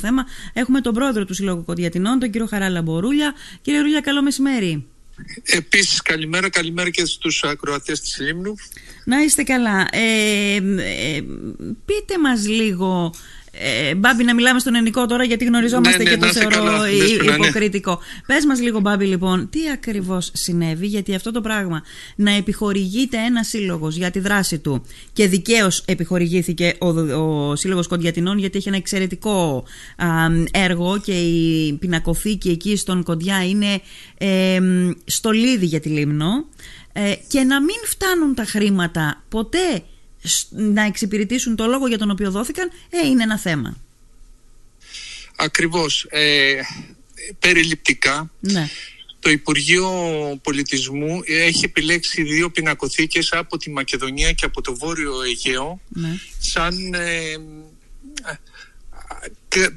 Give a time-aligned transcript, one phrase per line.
[0.00, 0.26] θέμα.
[0.52, 3.34] Έχουμε τον πρόεδρο του Συλλόγου Κοντιατινών, τον κύριο Χαράλα Μπορούλια.
[3.62, 4.86] Κύριε Ρούλια, καλό μεσημέρι.
[5.44, 8.54] Επίσης καλημέρα, καλημέρα και στους ακροατές της Λίμνου.
[9.04, 9.88] Να είστε καλά.
[9.90, 11.22] Ε, ε,
[11.84, 13.14] πείτε μας λίγο
[13.58, 16.90] ε, Μπάμπη, να μιλάμε στον ελληνικό τώρα, γιατί γνωριζόμαστε ναι, και ναι, το θεωρώ καλά,
[16.90, 17.44] υ- δέσποινα, ναι.
[17.46, 17.98] υποκριτικό.
[18.26, 21.82] Πες μας λίγο, Μπάμπη, λοιπόν, τι ακριβώς συνέβη, γιατί αυτό το πράγμα
[22.16, 28.38] να επιχορηγείται ένας σύλλογος για τη δράση του και δικαίως επιχορηγήθηκε ο, ο Σύλλογος Κοντιατινών,
[28.38, 29.64] γιατί έχει ένα εξαιρετικό
[29.96, 30.06] α,
[30.50, 33.80] έργο και η πινακοθήκη εκεί στον Κοντιά είναι
[34.18, 34.58] ε,
[35.04, 36.46] στολίδι για τη Λίμνο.
[36.96, 39.82] Ε, και να μην φτάνουν τα χρήματα ποτέ σ-
[40.50, 43.76] να εξυπηρετήσουν το λόγο για τον οποίο δόθηκαν, ε, είναι ένα θέμα.
[45.36, 46.06] Ακριβώς.
[46.10, 46.60] Ε,
[47.38, 48.68] περιληπτικά, Ναι.
[49.20, 49.90] το Υπουργείο
[50.42, 56.08] Πολιτισμού έχει επιλέξει δύο πινακοθήκες από τη Μακεδονία και από το Βόρειο Αιγαίο ναι.
[56.38, 57.36] σαν ε,
[58.22, 58.40] κα-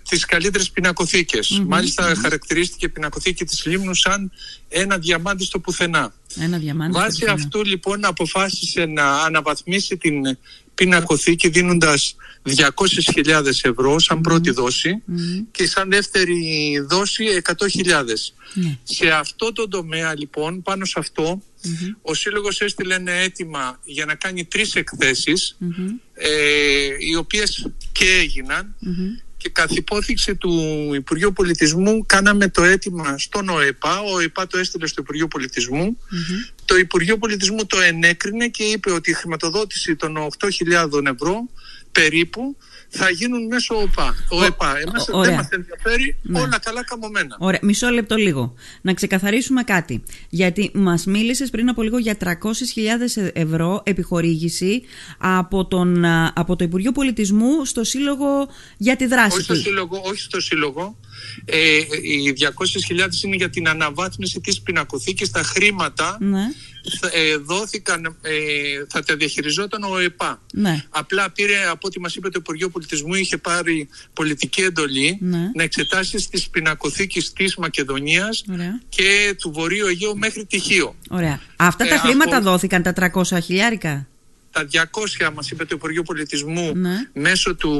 [0.09, 1.61] τις καλύτερες πινακοθήκες.
[1.67, 4.31] Μάλιστα χαρακτηρίστηκε η πινακοθήκη της Λίμνου σαν
[4.67, 6.13] ένα διαμάντι στο πουθενά.
[6.39, 6.91] Ένα διαμάντι.
[6.91, 7.43] Βάσει στο πουθενά.
[7.43, 10.37] αυτού λοιπόν αποφάσισε να αναβαθμίσει την
[10.77, 15.03] πινακοθήκη δίνοντας 200.000 ευρώ σαν πρώτη δόση
[15.51, 18.03] και σαν δεύτερη δόση 100.000.
[18.53, 18.77] Ναι.
[18.83, 21.41] Σε αυτό το τομέα λοιπόν, πάνω σε αυτό,
[22.01, 25.57] ο Σύλλογος έστειλε ένα αίτημα για να κάνει τρεις εκθέσεις,
[26.13, 26.29] ε,
[26.99, 28.75] οι οποίες και έγιναν
[29.37, 30.51] και καθ' υπόθηξη του
[30.93, 35.97] Υπουργείου Πολιτισμού κάναμε το αίτημα στον ΟΕΠΑ, ο ΟΕΠΑ το έστειλε στο Υπουργείο Πολιτισμού,
[36.65, 41.49] το Υπουργείο Πολιτισμού το ενέκρινε και είπε ότι η χρηματοδότηση των 8.000 ευρώ
[41.91, 42.57] περίπου
[42.89, 44.15] θα γίνουν μέσω ΟΕΠΑ.
[44.29, 44.77] ΟΕΠΑ.
[44.79, 45.23] Εμάς ωραία.
[45.29, 46.39] δεν μας ενδιαφέρει Ναι.
[46.39, 47.35] όλα καλά καμωμένα.
[47.39, 48.53] Ωραία, μισό λεπτό λίγο.
[48.81, 50.03] Να ξεκαθαρίσουμε κάτι.
[50.29, 54.83] Γιατί μας μίλησες πριν από λίγο για 300.000 ευρώ επιχορήγηση
[55.17, 59.59] από, τον, α, από το Υπουργείο Πολιτισμού στο Σύλλογο για τη δράση όχι στο του.
[59.59, 60.97] σύλλογο, όχι στο σύλλογο.
[61.45, 65.31] Ε, οι 200.000 είναι για την αναβάθμιση της πινακοθήκης.
[65.31, 66.43] Τα χρήματα Ναι,
[66.99, 68.31] θα- ε, δόθηκαν, ε,
[68.89, 70.41] θα τα διαχειριζόταν ο ΕΠΑ.
[70.53, 70.83] ναι.
[70.89, 75.51] Απλά πήρε, από ό,τι μας είπε το Υπουργείο Πολιτισμού, είχε πάρει πολιτική εντολή Ναι.
[75.55, 78.81] να εξετάσει τις πινακοθήκες της Μακεδονίας Ωραία.
[78.89, 80.95] και του Βορείου Αιγαίου μέχρι τυχείο.
[81.09, 81.39] Ωραία.
[81.55, 84.07] Αυτά τα Ε, χρήματα από- δόθηκαν τα 300 χιλιάρικα;
[84.57, 84.67] Τα
[85.27, 86.95] 200 μας είπε το Υπουργείο Πολιτισμού Ναι.
[87.13, 87.71] μέσω του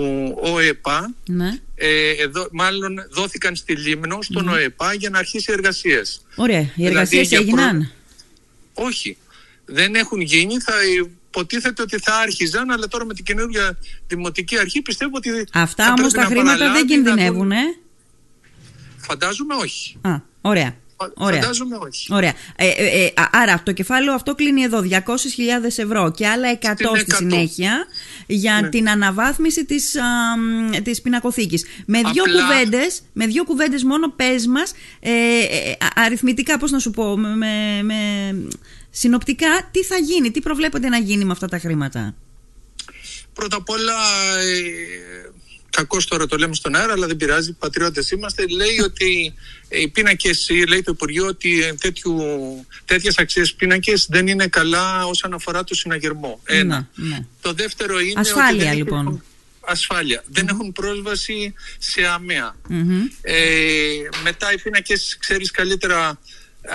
[0.41, 1.59] ΟΕΠΑ Ναι.
[1.75, 6.21] ε, εδώ, μάλλον δόθηκαν στη Λίμνο στον ΟΕΠΑ για να αρχίσει εργασίες.
[6.35, 6.59] Ωραία.
[6.59, 7.91] Οι Δηλαδή, εργασίες για έγιναν;
[8.73, 9.17] Όχι,
[9.65, 10.73] δεν έχουν γίνει, θα
[11.29, 13.77] υποτίθεται ότι θα άρχιζαν, αλλά τώρα με την καινούργια
[14.07, 17.37] δημοτική αρχή πιστεύω ότι Αυτά θα όμως πρέπει τα να χρήματα δεν παραλάβει, να κινδυνεύουν,
[17.37, 17.77] δουν- ε.
[18.97, 19.97] Φαντάζομαι όχι.
[20.01, 20.75] Α, ωραία.
[20.99, 21.41] Φα- Ωραία.
[21.41, 22.13] Φαντάζομαι όχι.
[22.13, 22.33] Ωραία.
[22.55, 26.95] Ε, ε, ε, α- άρα το κεφάλαιο αυτό κλείνει εδώ 200.000 ευρώ και άλλα 100
[26.95, 27.15] Στην στη 100.
[27.17, 27.85] συνέχεια
[28.27, 28.69] για Ναι.
[28.69, 30.03] την αναβάθμιση της, α,
[30.37, 31.65] μ, της πινακοθήκης.
[31.85, 36.71] Με δύο, Απλά- κουβέντες, με δύο κουβέντες μόνο πες μας ε, ε, α- αριθμητικά πώς
[36.71, 38.47] να σου πω με, με- με-
[38.89, 42.15] συνοπτικά τι θα γίνει, τι προβλέπετε να γίνει με αυτά τα χρήματα;
[43.33, 43.93] Πρώτα απ' όλα,
[45.77, 49.33] ε, κακώς τώρα το λέμε στον αέρα, αλλά δεν πειράζει, πατριώτες είμαστε, λέει ότι
[49.67, 52.15] ε, οι πίνακες, ε, λέει το Υπουργείο, ότι ε, τέτοιου,
[52.85, 56.41] τέτοιες αξίες πίνακες δεν είναι καλά όσον αφορά το συναγερμό.
[56.45, 56.89] Ένα.
[56.95, 57.25] Ναι, ναι.
[57.41, 58.99] Το δεύτερο είναι Ασφάλεια, ότι δεν λοιπόν.
[58.99, 59.23] Έχουν,
[59.67, 60.23] ασφάλεια.
[60.27, 62.55] Δεν έχουν πρόσβαση σε αμαία.
[62.67, 63.01] Μμμ.
[63.21, 63.35] Ε,
[64.23, 66.19] μετά οι πίνακες ξέρεις καλύτερα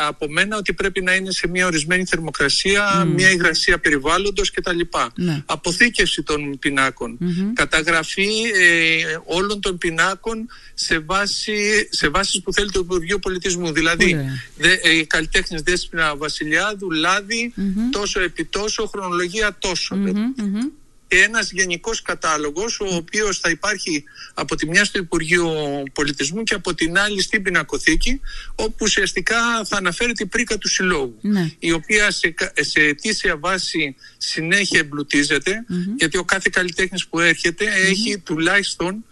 [0.09, 4.81] από μένα ότι πρέπει να είναι σε μια ορισμένη θερμοκρασία, μια υγρασία περιβάλλοντος κτλ.
[5.15, 5.43] Ναι.
[5.47, 7.19] Αποθήκευση των πινάκων.
[7.55, 13.73] Καταγραφή ε, όλων των πινάκων σε, βάση, σε βάσεις που θέλει το Υπουργείο Πολιτισμού.
[13.73, 14.43] Δηλαδή, Πολύ ωραία.
[14.57, 17.55] δε, ε, οι καλλιτέχνες Δέσποινα Βασιλιάδου, Λάδι,
[17.91, 19.97] τόσο επί τόσο, χρονολογία τόσο.
[19.97, 20.81] Μμμ, μμμ.
[21.12, 25.53] Και ένας γενικός κατάλογος ο οποίος θα υπάρχει από τη μια στο Υπουργείο
[25.93, 28.21] Πολιτισμού και από την άλλη στην πινακοθήκη
[28.55, 31.50] όπου ουσιαστικά θα αναφέρει την πρίκα του συλλόγου Ναι.
[31.59, 35.65] η οποία σε, κα- σε αιτήσια βάση συνέχεια εμπλουτίζεται
[35.97, 39.05] γιατί ο κάθε καλλιτέχνης που έρχεται έχει τουλάχιστον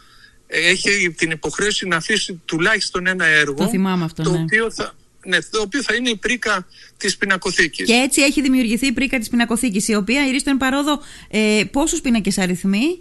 [0.47, 4.39] έχει την υποχρέωση να αφήσει τουλάχιστον ένα έργο Το θυμάμαι αυτό, το ναι.
[4.39, 4.95] οποίο θα,
[5.27, 7.87] ναι, το οποίο θα είναι η πρίκα της πινακοθήκης.
[7.87, 11.01] Και έτσι έχει δημιουργηθεί η πρίκα της πινακοθήκης η οποία η Ρίστον Παρόδο
[11.31, 12.99] ε, πόσους πίνακες αριθμεί;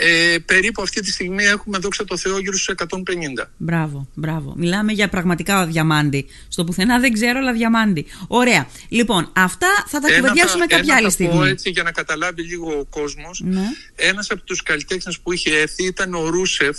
[0.00, 3.50] Ε, περίπου αυτή τη στιγμή έχουμε δόξα τω Θεώ γύρω στους 150.
[3.56, 4.54] Μπράβο, μπράβο.
[4.56, 6.26] Μιλάμε για πραγματικά διαμάντι.
[6.48, 8.06] Στο πουθενά δεν ξέρω, αλλά διαμάντι.
[8.26, 8.68] Ωραία.
[8.88, 11.48] Λοιπόν, αυτά θα τα Ένα κουβεντιάσουμε θα- κάποια ένα άλλη θα πω στιγμή.
[11.48, 13.40] έτσι για να καταλάβει λίγο ο κόσμος.
[13.44, 13.62] Ναι.
[13.96, 16.78] Ένας από τους καλλιτέχνες που είχε έρθει ήταν ο ρουσεφ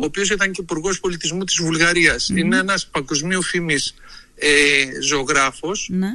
[0.00, 3.94] ο οποίος ήταν και υπουργός πολιτισμού της βουλγαριας Είναι ένας παγκοσμίου φήμης
[4.38, 6.08] ε, ζωγράφος Ναι.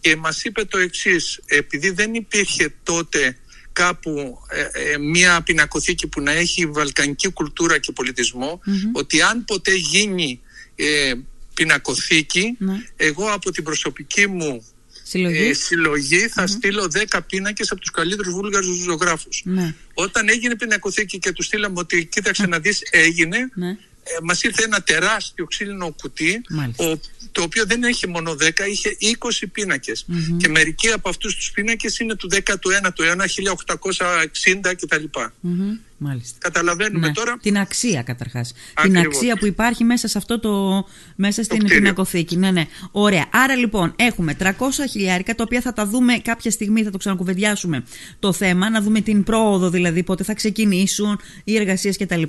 [0.00, 3.36] και μας είπε το εξής, επειδή δεν υπήρχε τότε
[3.72, 8.60] κάπου ε, ε, μια πινακοθήκη που να έχει βαλκανική κουλτούρα και πολιτισμο
[8.92, 10.40] ότι αν ποτέ γίνει
[10.74, 11.12] ε,
[11.54, 12.74] πινακοθήκη Ναι.
[12.96, 14.64] εγώ από την προσωπική μου
[15.02, 15.48] Συλλογή.
[15.48, 19.42] ε, συλλογή θα στείλω 10 πίνακες από τους καλύτερους βούλγαρους ζωγράφους.
[19.44, 19.74] Ναι.
[19.94, 23.76] Όταν έγινε πινακοθήκη και τους στείλαμε ότι κοίταξε να δεις έγινε Ναι.
[24.02, 26.84] Ε, μας ήρθε ένα τεράστιο ξύλινο κουτί Μάλιστα.
[26.84, 27.00] ο,
[27.32, 28.36] το οποίο δεν είχε μόνο 10,
[28.70, 30.06] είχε 20 πινακες
[30.36, 35.04] και μερικοί από αυτούς τους πίνακες είναι του 19ου αιώνα 1860 κτλ.
[35.40, 35.76] Μμμ.
[36.02, 36.36] Μάλιστα.
[36.40, 37.12] Καταλαβαίνουμε Ναι.
[37.12, 38.52] τώρα Την αξία καταρχάς.
[38.82, 39.16] Την Ακριβώς.
[39.16, 40.84] αξία που υπάρχει μέσα σε αυτό το.
[41.16, 41.76] μέσα στην κτίριο.
[41.76, 42.36] πινακοθήκη.
[42.36, 42.66] Ναι, ναι.
[42.90, 43.26] Ωραία.
[43.32, 44.52] Άρα λοιπόν έχουμε 300
[44.90, 47.84] χιλιάρικα τα οποία θα τα δούμε κάποια στιγμή, θα το ξανακουβεντιάσουμε
[48.18, 52.22] το θέμα, να δούμε την πρόοδο δηλαδή, πότε θα ξεκινήσουν οι εργασίες κτλ.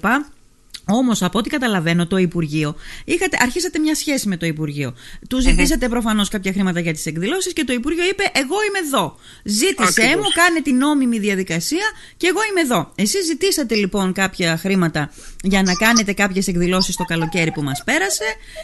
[0.86, 2.75] Όμως, από ό,τι καταλαβαίνω, το Υπουργείο.
[3.06, 4.94] Είχατε, αρχίσατε μια σχέση με το Υπουργείο.
[5.30, 9.16] Του ζητήσατε προφανώς κάποια χρήματα για τις εκδηλώσεις και το Υπουργείο είπε: Εγώ είμαι εδώ.
[9.44, 10.16] Ζήτησέ Ακριβώς.
[10.16, 11.83] μου, κάνε την νόμιμη διαδικασία
[12.18, 12.92] και εγώ είμαι εδώ.
[12.95, 15.12] Εσείς ζητήσατε λοιπόν κάποια χρήματα
[15.44, 18.24] για να κάνετε κάποιες εκδηλώσεις το καλοκαίρι που μας πέρασε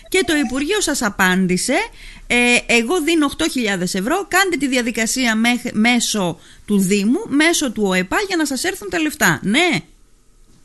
[0.10, 1.76] και το Υπουργείο σας απάντησε
[2.28, 2.36] ε,
[2.66, 3.30] εγώ δίνω
[3.78, 8.64] 8.000 ευρώ, κάντε τη διαδικασία μέχ- μέσω του Δήμου, μέσω του ΟΕΠΑ για να σας
[8.64, 9.40] έρθουν τα λεφτά.
[9.44, 9.68] Ναι.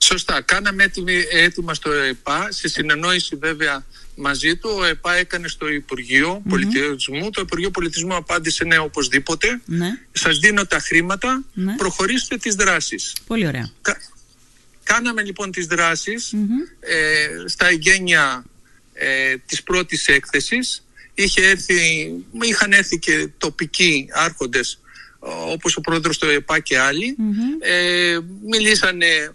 [0.05, 0.41] Σωστά.
[0.41, 3.85] Κάναμε έτοιμη, έτοιμα στο ΕΠΑ, σε συνεννόηση βέβαια
[4.15, 4.71] μαζί του.
[4.79, 7.31] Ο ΕΠΑ έκανε στο υπουργειο Πολιτισμού.
[7.31, 9.61] Το Υπουργείο Πολιτισμού απάντησε ναι, οπωσδήποτε.
[9.65, 9.89] Ναι.
[10.13, 11.75] Σας δίνω τα χρήματα, Ναι.
[11.77, 13.13] προχωρήστε τις δράσεις.
[13.27, 13.71] Πολύ ωραία.
[13.83, 14.01] Κα-
[14.85, 16.33] Κάναμε λοιπόν τις δράσεις
[16.81, 18.45] ε, στα εγκαίνια
[18.93, 20.87] ε, της πρώτης έκθεσης.
[21.15, 22.11] Είχε έρθει,
[22.43, 24.81] είχαν έρθει και τοπικοί άρχοντες
[25.19, 27.17] ο- όπως ο πρόεδρος του ΕΠΑ και άλλοι.
[27.61, 28.19] Ε,
[28.51, 29.35] μιλήσανε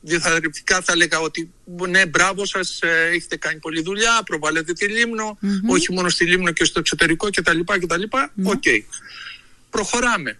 [0.00, 1.50] ενθαρρυντικά θα έλεγα ότι
[1.88, 6.50] ναι μπράβο σας ε, έχετε κάνει πολλή δουλειά προβάλλετε τη Λήμνο όχι μόνο στη Λήμνο
[6.50, 7.60] και στο εξωτερικό κτλ.
[7.64, 8.02] κτλ.
[8.42, 8.62] Οκ.
[9.70, 10.38] Προχωράμε.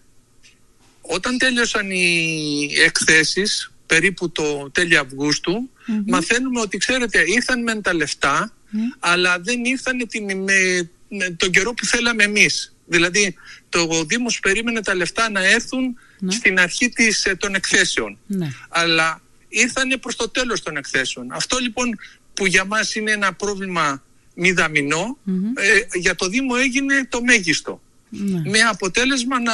[1.01, 5.71] Όταν τέλειωσαν οι εκθέσεις περίπου το τέλη Αυγούστου
[6.07, 8.53] μαθαίνουμε ότι ξέρετε ήρθαν μεν τα λεφτά
[8.99, 12.75] αλλά δεν ήρθαν την, με, με τον καιρό που θέλαμε εμείς.
[12.87, 13.35] Δηλαδή
[13.69, 18.19] το Δήμος περίμενε τα λεφτά να έρθουν στην αρχή της, ε, των εκθέσεων.
[18.27, 18.49] Ναι.
[18.69, 21.33] Αλλά ήρθανε προς το τέλος των εκθέσεων.
[21.33, 21.99] Αυτό λοιπόν
[22.35, 24.03] που για μας είναι ένα πρόβλημα
[24.35, 25.19] μηδαμινό,
[25.55, 27.83] ε, για το Δήμο έγινε το μέγιστο.
[28.09, 28.51] Ναι.
[28.51, 29.53] Με αποτέλεσμα να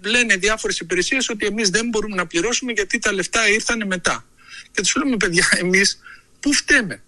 [0.00, 4.24] λένε διάφορες υπηρεσίες ότι εμείς δεν μπορούμε να πληρώσουμε γιατί τα λεφτά ήρθανε μετά.
[4.72, 6.00] Και τους λέμε παιδιά εμείς
[6.40, 7.02] πού φταίμε;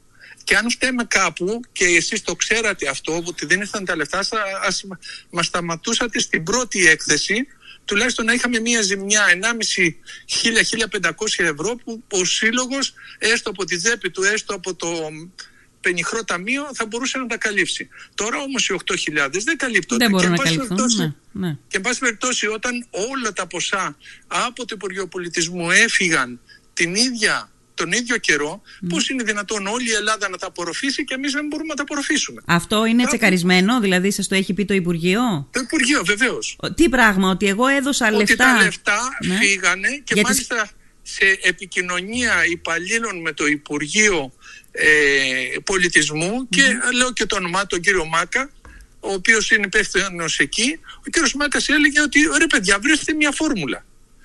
[0.44, 4.41] Και αν φταίμε κάπου και εσείς το ξέρατε αυτό ότι δεν ήρθαν τα λεφτά σας,
[4.62, 4.85] ας
[5.31, 7.47] μας σταματούσατε στην πρώτη έκθεση
[7.93, 14.23] τουλάχιστον να είχαμε μία ζημιά 1.500-1.500 ευρώ που ο σύλλογος έστω από τη ΔΕΠΗ του
[14.23, 14.89] έστω από το
[15.81, 17.89] πενιχρό ταμείο θα μπορούσε να τα καλύψει.
[18.15, 18.97] Τώρα όμως οι 8.000
[19.44, 20.05] δεν καλύπτονται.
[20.05, 20.77] Δεν μπορούν Και, να εν πάση καλυφθούν.
[20.77, 21.47] περιπτώσει, Ναι.
[21.49, 21.56] Ναι.
[21.69, 23.97] και εν πάση περιπτώσει όταν όλα τα ποσά
[24.27, 26.41] από το Υπουργείο Πολιτισμού έφυγαν
[26.75, 27.50] την ίδια,
[27.82, 31.46] τον ίδιο καιρό, πώς είναι δυνατόν όλη η Ελλάδα να τα απορροφήσει και εμείς δεν
[31.46, 32.43] μπορούμε να τα απορροφήσουμε.
[32.46, 36.56] Αυτό είναι Κάπου- τσεκαρισμένο, δηλαδή σας το έχει πει το Υπουργείο; Το Υπουργείο βεβαίως.
[36.61, 39.37] Ο- Τι πράγμα, ότι εγώ έδωσα Ότι λεφτά; τα λεφτά Ναι.
[39.37, 40.69] φύγανε και Για τις- μάλιστα
[41.02, 44.32] σε επικοινωνία υπαλλήλων με το Υπουργείο
[44.73, 44.84] ε,
[45.64, 46.62] Πολιτισμού και
[46.94, 48.50] λέω και το όνομά του, τον κύριο Μάκα,
[49.00, 53.84] ο οποίος είναι υπεύθυνος εκεί, ο κύριος Μάκας έλεγε ότι ρε παιδιά βρέστε μια φόρμουλα.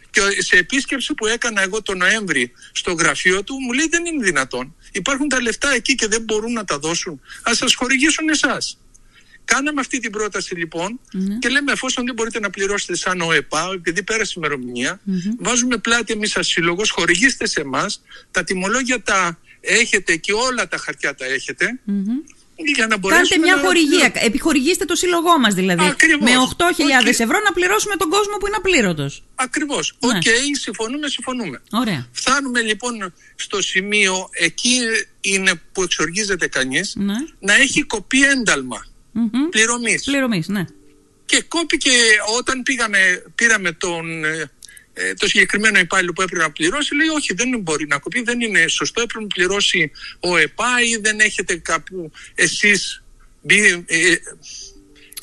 [0.10, 4.24] Και σε επίσκεψη που έκανα εγώ τον Νοέμβρη στο γραφείο του, μου λέει δεν είναι
[4.24, 4.76] δυνατόν.
[4.92, 7.22] Υπάρχουν τα λεφτά εκεί και δεν μπορούν να τα δώσουν.
[7.44, 8.80] Ας σας χορηγήσουν εσάς.
[9.46, 11.00] Κάναμε αυτή την πρόταση λοιπόν
[11.40, 15.00] και λέμε εφόσον δεν μπορείτε να πληρώσετε σαν ΟΕΠΑ, επειδή πέρασε η ημερομηνία,
[15.40, 20.78] βάζουμε πλάτη εμείς σαν σύλλογος, χορηγήστε σε εμάς, τα τιμολόγια τα έχετε και όλα τα
[20.78, 21.80] χαρτιά τα έχετε,
[22.72, 24.12] για να μπορέσουμε Κάντε μια να- χορηγία.
[24.14, 25.86] Επιχορηγήστε το σύλλογό μας δηλαδή.
[25.86, 26.30] Ακριβώς.
[26.30, 27.20] Με 8.000 Οκ.
[27.20, 29.24] ευρώ να πληρώσουμε τον κόσμο που είναι απλήρωτος.
[29.36, 29.98] Ακριβώς.
[30.00, 30.18] Ναι.
[30.18, 30.24] Οκ,
[30.62, 31.62] συμφωνούμε, συμφωνούμε.
[31.72, 32.08] Ωραία.
[32.12, 34.80] Φτάνουμε λοιπόν στο σημείο, εκεί
[35.22, 37.14] είναι που εξοργίζεται κανείς, Ναι.
[37.40, 39.50] να έχει κοπεί ένταλμα Μμμ.
[39.50, 40.04] πληρωμής.
[40.04, 40.66] Πληρωμής, ναι.
[41.26, 41.92] Και κόπηκε
[42.38, 44.06] όταν πήγαμε, πήραμε τον,
[44.98, 48.22] ε, ε, το συγκεκριμένο υπάλληλο που έπρεπε να πληρώσει, λέει όχι δεν μπορεί να κοπεί,
[48.22, 53.04] δεν είναι σωστό, έπρεπε να πληρώσει ο ΕΠΑ ή δεν έχετε κάπου εσείς
[53.42, 53.84] μπει...
[53.88, 54.12] Ε,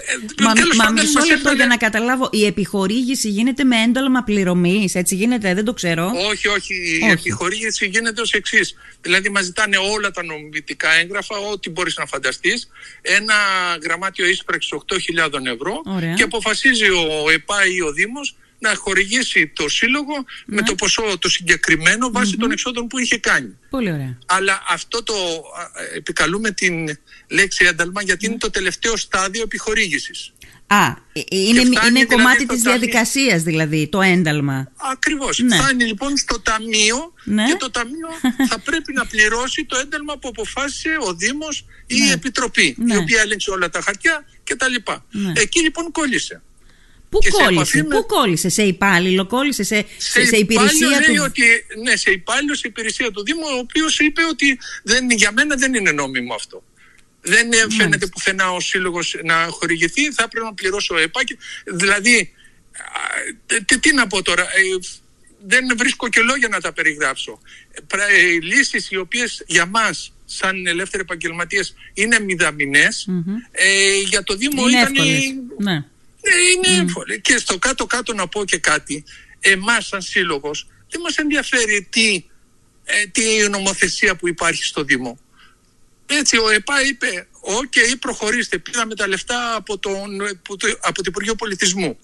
[0.07, 2.29] ε, Μα, τέλος μα πάντων, μισό μας λεπτό έπαιρνε- για να καταλάβω.
[2.33, 4.95] Η επιχορήγηση γίνεται με ένταλμα πληρωμής.
[4.95, 6.13] Έτσι γίνεται, δεν το ξέρω.
[6.31, 6.75] Όχι, όχι.
[6.75, 7.13] Η Όχι.
[7.13, 8.75] επιχορήγηση γίνεται ως εξής.
[9.01, 12.69] Δηλαδή, μας ζητάνε όλα τα νομιτικά έγγραφα, ό,τι μπορείς να φανταστείς.
[13.03, 13.35] Ένα
[13.83, 16.15] γραμμάτιο ίσπραξης 8.000 ευρώ Ωραία.
[16.15, 20.15] και αποφασίζει ο ΕΠΑ ή ο Δήμος να χορηγήσει το σύλλογο
[20.47, 20.63] με Ναι.
[20.63, 23.59] το ποσό το συγκεκριμένο βάσει των εξόδων που είχε κάνει.
[23.71, 24.19] Πολύ ωραία.
[24.27, 30.33] Αλλά αυτό το α, επικαλούμε την λέξη ένταλμα γιατί είναι το τελευταίο στάδιο επιχορήγησης.
[30.67, 32.79] Α, ε, ε, είναι, Και φτάνει είναι δηλαδή κομμάτι στο της ταμείο.
[32.79, 34.71] διαδικασίας δηλαδή, το ένταλμα.
[34.93, 35.39] Ακριβώς.
[35.39, 35.57] Ναι.
[35.57, 37.45] Φτάνει λοιπόν στο ταμείο Ναι.
[37.47, 38.09] και το ταμείο
[38.51, 42.07] θα πρέπει να πληρώσει το ένταλμα που αποφάσισε ο Δήμος ή Ναι.
[42.07, 42.95] η Επιτροπή Ναι.
[42.95, 44.75] η οποία έλεγξε όλα τα χαρτιά κτλ.
[45.11, 45.33] Ναι.
[45.37, 46.43] Εκεί λοιπόν κόλλησε.
[47.15, 50.87] Πού Και σε κόλλησε, επαφή με- πού κόλλησε, σε υπάλληλο, κόλλησε, σε, σε, σε υπηρεσία
[50.89, 51.23] υπάλληλο λέει του.
[51.27, 51.43] ότι,
[51.83, 55.75] ναι, σε υπάλληλο σε υπηρεσία του Δήμου, ο οποίος είπε ότι δεν, για μένα δεν
[55.75, 56.63] είναι νόμιμο αυτό.
[57.21, 61.25] Δεν ε, φαίνεται πουθενά ο σύλλογος να χορηγηθεί, θα πρέπει να πληρώσω ΕΠΑ.
[61.25, 62.33] και- Δηλαδή,
[63.49, 64.47] α, τι, τι να πω τώρα, ε,
[65.47, 67.41] δεν βρίσκω και λόγια να τα περιγράψω.
[67.71, 73.07] Ε, πρα- ε, λύσεις οι οποίες για μας σαν ελεύθεροι επαγγελματίες είναι μηδαμινές,
[73.53, 75.23] ε, για το Δήμο Είναι ήταν εύκολες.
[75.59, 75.85] Ναι.
[76.25, 77.17] Ναι, είναι εύκολο.
[77.19, 79.05] Και στο κάτω-κάτω να πω και κάτι.
[79.41, 82.25] Εμάς σαν σύλλογος δεν μας ενδιαφέρει τι,
[82.85, 85.19] ε, τι νομοθεσία που υπάρχει στο Δήμο.
[86.07, 91.03] Έτσι ο ΕΠΑ είπε «ΟΚ, προχωρήστε, πήραμε τα λεφτά από, τον, που το- από το
[91.07, 91.99] Υπουργείο Πολιτισμού».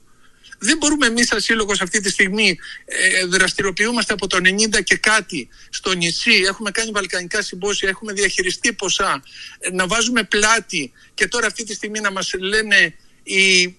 [0.62, 5.48] Δεν μπορούμε εμείς σαν σύλλογος αυτή τη στιγμή ε, δραστηριοποιούμαστε από το 90 και κάτι
[5.70, 9.22] στο νησί, έχουμε κάνει βαλκανικά συμπόσια, έχουμε διαχειριστεί ποσά,
[9.58, 13.76] ε, να βάζουμε πλάτη και τώρα αυτή τη στιγμή να μας λένε οι,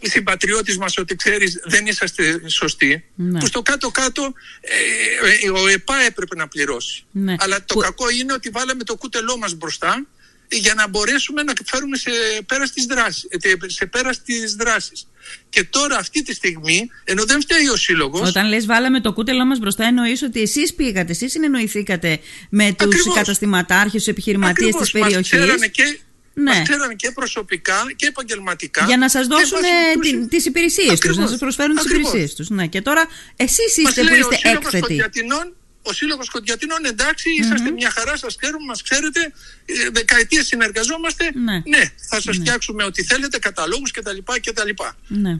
[0.00, 3.38] οι συμπατριώτες μας ότι ξέρεις δεν είσαστε σωστοί, Ναι.
[3.38, 7.04] που στο κάτω-κάτω ε, ε, ο ΕΠΑ έπρεπε να πληρώσει.
[7.10, 7.34] Ναι.
[7.38, 10.06] Αλλά το Που- κακό είναι ότι βάλαμε το κούτελό μας μπροστά
[10.48, 12.10] για να μπορέσουμε να φέρουμε σε
[12.46, 13.24] πέρας στις δράσεις.
[13.28, 15.06] ε, Σε πέρας στις δράσεις.
[15.48, 19.44] Και τώρα αυτή τη στιγμή, ενώ δεν φταίει ο σύλλογος, Όταν λες βάλαμε το κούτελό
[19.44, 22.18] μας μπροστά εννοείς ότι εσείς πήγατε, εσείς συνεννοηθήκατε
[22.50, 23.14] με τους Ακριβώς.
[23.14, 25.98] καταστηματάρχες, τους επιχειρηματίες ακριβώς, της μας περιοχής; ξέρανε και,
[26.34, 26.42] Ναι.
[26.50, 28.84] μας ξέρανε και προσωπικά και επαγγελματικά.
[28.84, 31.30] για να σας και δώσουν βάσει ε, του- την- τις υπηρεσίες τους, να Ακριβώς.
[31.30, 32.08] σας προσφέρουν τις Ακριβώς.
[32.08, 32.48] υπηρεσίες τους.
[32.50, 32.66] Ναι.
[32.66, 34.80] Και τώρα εσείς Μας είστε που λέει ο είστε Σύλλογος έκθετοι.
[34.80, 39.20] Κοντιατινών, ο Σύλλογος Κοντιατινών, εντάξει, είσαστε μια χαρά, σας ξέρουμε, μας ξέρετε,
[39.64, 41.62] ε, δεκαετίες συνεργαζόμαστε, Ναι.
[42.08, 44.18] θα σας φτιάξουμε ό,τι θέλετε, καταλόγους κτλ.
[44.42, 44.68] κτλ.
[45.08, 45.30] Ναι.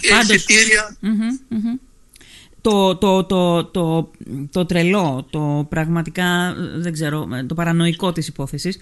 [0.00, 1.76] Ε, Πάντως- Εισιτήρια, Μμμ, μμμ.
[2.60, 4.10] Το, το, το, το,
[4.52, 8.78] το τρελό, το πραγματικά, ε, δεν ξέρω, ε, το παρανοϊκό της υπόθεσης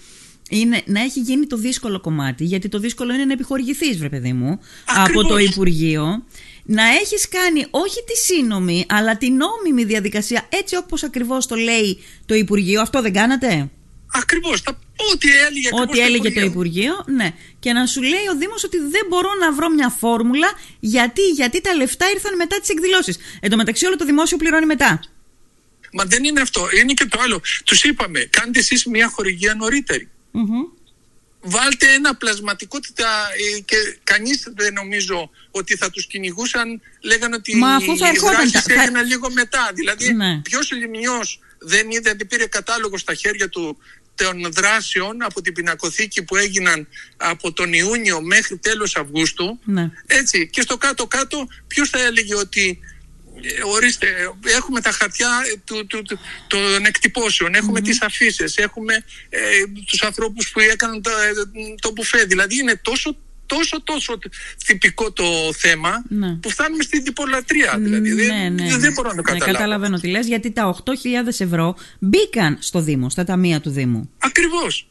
[0.51, 4.33] είναι να έχει γίνει το δύσκολο κομμάτι, γιατί το δύσκολο είναι να επιχορηγηθείς, βρε παιδί
[4.33, 5.55] μου, από το Ακριβώς.
[5.55, 6.25] Υπουργείο,
[6.65, 11.99] να έχεις κάνει όχι τη σύνομη, αλλά την νόμιμη διαδικασία, έτσι όπως ακριβώς το λέει
[12.27, 12.81] το Υπουργείο.
[12.81, 13.71] Αυτό δεν κάνατε;
[14.13, 14.79] ακριβώς, τα,
[15.13, 17.31] ό,τι έλεγε ακριβώς Ό,τι έλεγε το Υπουργείο, ναι.
[17.59, 20.49] Και να σου λέει ο Δήμος ότι δεν μπορώ να βρω μια φόρμουλα
[20.81, 23.17] γιατί, γιατί τα λεφτά ήρθαν μετά τις εκδηλώσεις.
[23.41, 25.01] Εν τω μεταξύ όλο το δημόσιο πληρώνει μετά.
[25.93, 27.41] Μα δεν είναι αυτό, είναι και το άλλο.
[27.65, 30.09] Τους είπαμε, κάντε εσείς μια χορηγία νωρίτερη.
[30.37, 30.62] Μμμ.
[31.47, 33.07] Βάλτε ένα πλασματικότητα
[33.57, 36.81] ε, και κανείς δεν νομίζω ότι θα τους κυνηγούσαν.
[37.00, 39.71] Λέγανε ότι Μα αφού θα οι ερχόταν δράσεις τα- θα- έγιναν λίγο μετά.
[39.75, 40.41] Δηλαδή Ναι.
[40.43, 43.79] ποιος λιμνιός δεν είδε ότι πήρε κατάλογο στα χέρια του
[44.14, 49.59] των δράσεων από την πινακοθήκη που έγιναν από τον Ιούνιο μέχρι τέλος Αυγούστου.
[49.64, 49.91] Ναι.
[50.07, 50.49] Έτσι.
[50.49, 52.94] Και στο κάτω-κάτω ποιος θα έλεγε ότι ε,
[53.75, 58.95] ορίστε, ε, έχουμε τα χαρτιά ε, του, του, του- των εκτυπώσεων, έχουμε τις αφήσει, έχουμε
[59.29, 59.39] ε,
[59.87, 61.33] τους ανθρώπους που έκαναν το, ε,
[61.81, 62.25] το μπουφέ.
[62.25, 64.19] Δηλαδή είναι τόσο τόσο τόσο
[64.67, 65.25] τυπικό το
[65.57, 66.35] θέμα Ναι.
[66.35, 67.79] που φτάνουμε στην διπολατρία.
[67.79, 68.91] Δηλαδή δεν, ναι, ναι, δεν ναι.
[68.91, 69.53] μπορώ να το Ναι, καταλάβω.
[69.53, 74.11] καταλαβαίνω τι λες, γιατί τα 8.000 ευρώ μπήκαν στο Δήμο, στα ταμεία του Δήμου.
[74.19, 74.89] Ακριβώς.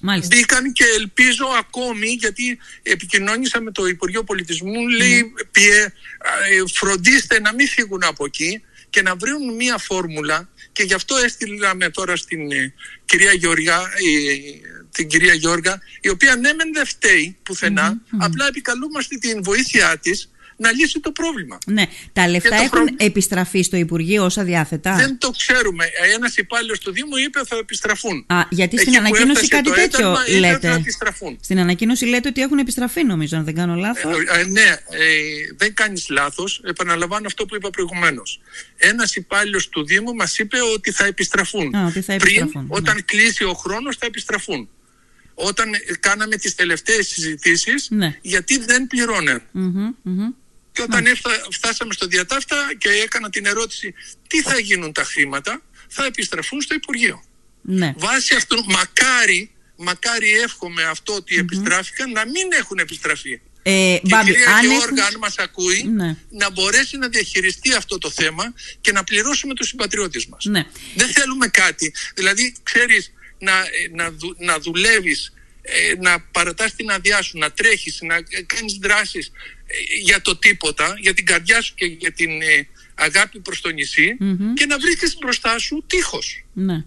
[0.00, 0.36] Μάλιστα.
[0.36, 7.54] Μπήκαν και ελπίζω ακόμη γιατί επικοινώνησα με το Υπουργείο Πολιτισμού λέει πιε, ε, φροντίστε να
[7.54, 12.52] μην φύγουν από εκεί και να βρουν μία φόρμουλα και γι' αυτό έστειλαμε τώρα στην
[12.52, 18.46] ε, κυρία Γεωργιά ε, την κυρία Γιώργα η οποία ναι μεν δεν φταίει πουθενα, απλά
[18.46, 21.58] επικαλούμαστε την βοήθειά της να λύσει το πρόβλημα.
[21.66, 21.84] Ναι.
[22.12, 24.94] Τα λεφτά το έχουν πρόβλημα- επιστραφεί στο Υπουργείο ως αδιάθετα.
[24.96, 25.84] Δεν το ξέρουμε.
[26.14, 28.24] Ένας υπάλληλος του Δήμου είπε θα επιστραφούν.
[28.28, 30.68] Α, γιατί στην Εκεί που ανακοίνωση έφτασε κάτι το τέτοιο ένταλμα, είπε λέτε.
[30.68, 31.38] Θα επιστραφούν.
[31.42, 34.16] Στην ανακοίνωση λέτε ότι έχουν επιστραφεί, νομίζω, αν δεν κάνω λάθος.
[34.18, 35.06] Ε, ε, ναι, ε,
[35.56, 36.60] δεν κάνεις λάθος.
[36.64, 38.40] Επαναλαμβάνω αυτό που είπα προηγουμένως.
[38.76, 41.74] Ένας υπάλληλος του Δήμου μας είπε ότι θα επιστραφούν.
[41.74, 42.66] Α, ότι θα επιστραφούν, Πριν, ναι.
[42.68, 44.68] όταν κλείσει ο χρόνος, θα επιστραφούν.
[45.34, 48.18] Όταν ε, κάναμε τις τελευταίες συζητήσεις, Ναι.
[48.22, 49.42] γιατί δεν πληρώνε.
[49.52, 50.28] Μμμ, μμμ.
[50.72, 53.94] Και όταν έφτα- φτάσαμε στο διατάφτα και έκανα την ερώτηση
[54.28, 57.24] τι θα γίνουν τα χρήματα, θα επιστραφούν στο Υπουργείο.
[57.62, 57.92] Ναι.
[57.96, 63.40] Βάσει αυτού, μακάρι, μακάρι εύχομαι αυτό ότι επιστράφηκαν να μην έχουν επιστραφεί.
[63.64, 66.16] Ε, Και η Μπάμπη, κυρία αν Γεώργα, έχουν- αν μας ακούει, Ναι.
[66.30, 70.44] να μπορέσει να διαχειριστεί αυτό το θέμα και να πληρώσουμε τους συμπατριώτες μας.
[70.44, 70.64] Ναι.
[70.94, 71.94] Δεν θέλουμε κάτι.
[72.14, 73.52] Δηλαδή, ξέρεις, να,
[73.92, 75.32] να, δου, να δουλεύεις
[75.64, 79.30] ε, να παρατάς την αδειά σου, να τρέχεις, να κάνεις δράσεις ε,
[80.02, 84.16] για το τίποτα, για την καρδιά σου και για την ε, αγάπη προς το νησι
[84.54, 86.44] και να βρίσκεις μπροστά σου τείχος.
[86.52, 86.84] Ναι.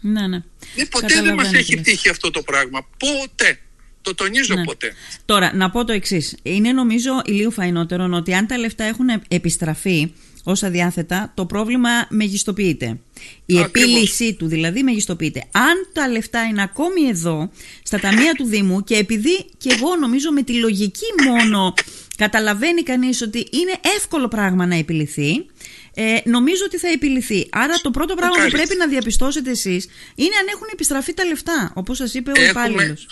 [0.00, 0.42] Ναι, ναι.
[0.90, 2.86] ποτέ δεν μας έχει τύχει αυτό το πράγμα.
[2.98, 3.60] Ποτέ.
[4.02, 4.64] Το τονίζω ναι.
[4.64, 4.92] ποτέ.
[5.24, 6.36] Τώρα, να πω το εξής.
[6.42, 10.12] Είναι νομίζω ηλίου φαϊνότερο ότι αν τα λεφτά έχουν επιστραφεί
[10.48, 12.98] όσα διάθετα, το πρόβλημα μεγιστοποιείται.
[13.46, 15.44] Η επίλυσή του δηλαδή μεγιστοποιείται.
[15.50, 17.50] Αν τα λεφτά είναι ακόμη εδώ,
[17.82, 21.74] στα ταμεία του Δήμου και επειδή και εγώ νομίζω με τη λογική μόνο
[22.16, 25.46] καταλαβαίνει κανείς ότι είναι εύκολο πράγμα να επιληθεί,
[25.94, 27.48] ε, νομίζω ότι θα επιληθεί.
[27.50, 31.72] Άρα το πρώτο πράγμα που πρέπει να διαπιστώσετε εσείς είναι αν έχουν επιστραφεί τα λεφτά,
[31.74, 33.06] όπως σας είπε ο υπάλληλος.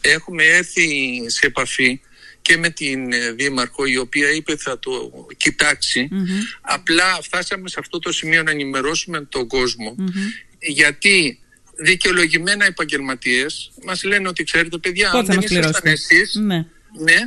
[0.00, 0.86] Έχουμε έρθει
[1.26, 2.00] σε επαφή
[2.42, 6.08] και με την ε, Δήμαρχο η οποία είπε θα το κοιταξει
[6.60, 9.94] Απλά φτάσαμε σε αυτό το σημείο να ενημερώσουμε τον κοσμο
[10.58, 11.38] γιατί
[11.76, 16.66] δικαιολογημένα επαγγελματίες μας λένε ότι ξέρετε παιδιά αν δεν ήσασταν εσείς ναι.
[17.04, 17.18] ναι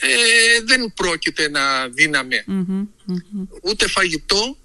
[0.00, 2.44] ε, δεν πρόκειται να διναμε
[3.62, 4.56] ούτε φαγητό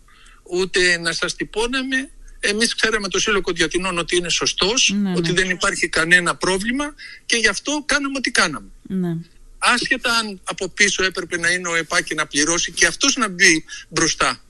[0.43, 2.09] ούτε να σας τυπώναμε
[2.49, 5.41] εμείς ξέραμε το Σύλλογο Διατηνών ότι είναι σωστός, ναι, ότι ναι.
[5.41, 6.93] δεν υπάρχει κανένα πρόβλημα
[7.25, 8.67] και γι' αυτό κάναμε ό,τι κάναμε.
[8.81, 9.17] Ναι.
[9.57, 13.27] Άσχετα αν από πίσω έπρεπε να είναι ο ΕΠΑ και να πληρώσει και αυτός να
[13.29, 14.41] μπει μπροστα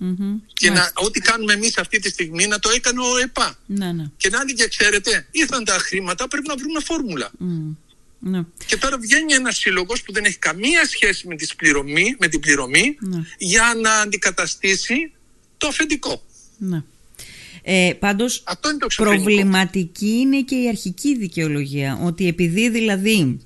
[0.54, 3.58] Και να, ό,τι κάνουμε εμείς αυτή τη στιγμή να το έκανε ο ΕΠΑ.
[3.66, 4.04] Ναι, ναι.
[4.18, 7.32] Και να και ξέρετε, ήρθαν τα χρήματα, πρέπει να βρούμε φόρμουλα.
[8.20, 8.42] Ναι.
[8.66, 12.98] Και τώρα βγαίνει ένας σύλλογος που δεν έχει καμία σχέση με, πληρωμή, με την πληρωμή
[13.00, 13.24] ναι.
[13.38, 15.12] για να αντικαταστήσει
[15.58, 16.22] το αφεντικό.
[16.58, 16.84] Ναι.
[17.68, 18.44] Ε, πάντως
[18.96, 23.40] προβληματική είναι και η αρχική δικαιολογία ότι επειδή δηλαδή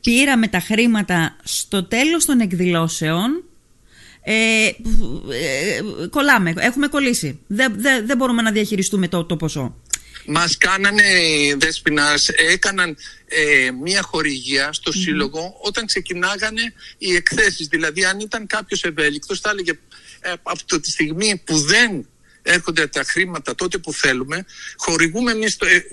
[0.00, 3.42] πήραμε τα χρήματα στο τέλος των εκδηλώσεων
[4.22, 4.72] ε, ε,
[6.10, 7.38] κολλάμε, έχουμε κολλήσει.
[7.46, 9.74] Δεν, δεν, δεν μπορούμε να διαχειριστούμε το, το ποσό.
[10.30, 11.02] Μας κάνανε,
[11.56, 17.66] Δέσποινας, έκαναν ε, μία χορηγία στο σύλλογο όταν ξεκινάγανε οι εκθέσεις.
[17.66, 19.78] Δηλαδή αν ήταν κάποιος ευέλικτος θα έλεγε
[20.20, 22.06] ε, από τη στιγμή που δεν
[22.42, 24.44] έρχονται τα χρήματα τότε που θέλουμε.
[24.76, 25.84] Χορηγούμε εμείς το, ε,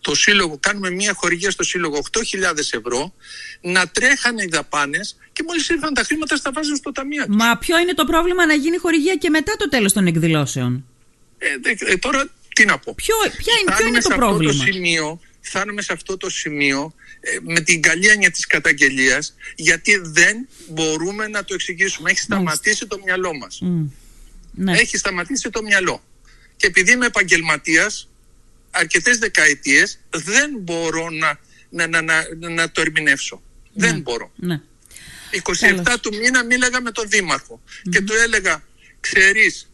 [0.00, 2.22] το σύλλογο, κάνουμε μια χορηγία στο σύλλογο 8.000
[2.58, 3.14] ευρώ,
[3.60, 7.24] να τρέχανε οι δαπάνες και μόλις ήρθαν τα χρήματα στα βάζουν στο ταμείο.
[7.28, 10.84] Μα ποιο είναι το πρόβλημα να γίνει χορηγία και μετά το τέλος των εκδηλώσεων;
[11.38, 11.46] Ε,
[11.92, 12.94] ε, τώρα τι να πω.
[12.94, 14.50] Ποιο, ποια είναι, ποιο είναι το πρόβλημα.
[14.50, 19.34] Αυτό το σημείο, φτάνουμε σε αυτό το σημείο ε, με την καλή έννοια της καταγγελίας
[19.56, 22.10] γιατί δεν μπορούμε να το εξηγήσουμε.
[22.10, 23.60] Έχει σταματήσει το μυαλό μας.
[24.54, 24.78] Ναι.
[24.78, 26.02] Έχει σταματήσει το μυαλό.
[26.56, 28.08] Και επειδή είμαι επαγγελματίας,
[28.70, 31.38] αρκετές δεκαετίες δεν μπορώ να,
[31.70, 33.42] να, να, να, να το ερμηνεύσω.
[33.72, 33.86] Ναι.
[33.86, 34.32] Δεν μπορώ.
[34.36, 34.60] Ναι.
[35.42, 38.62] 27 του μήνα μίλαγα με τον δημαρχο και του έλεγα,
[39.00, 39.67] ξέρεις,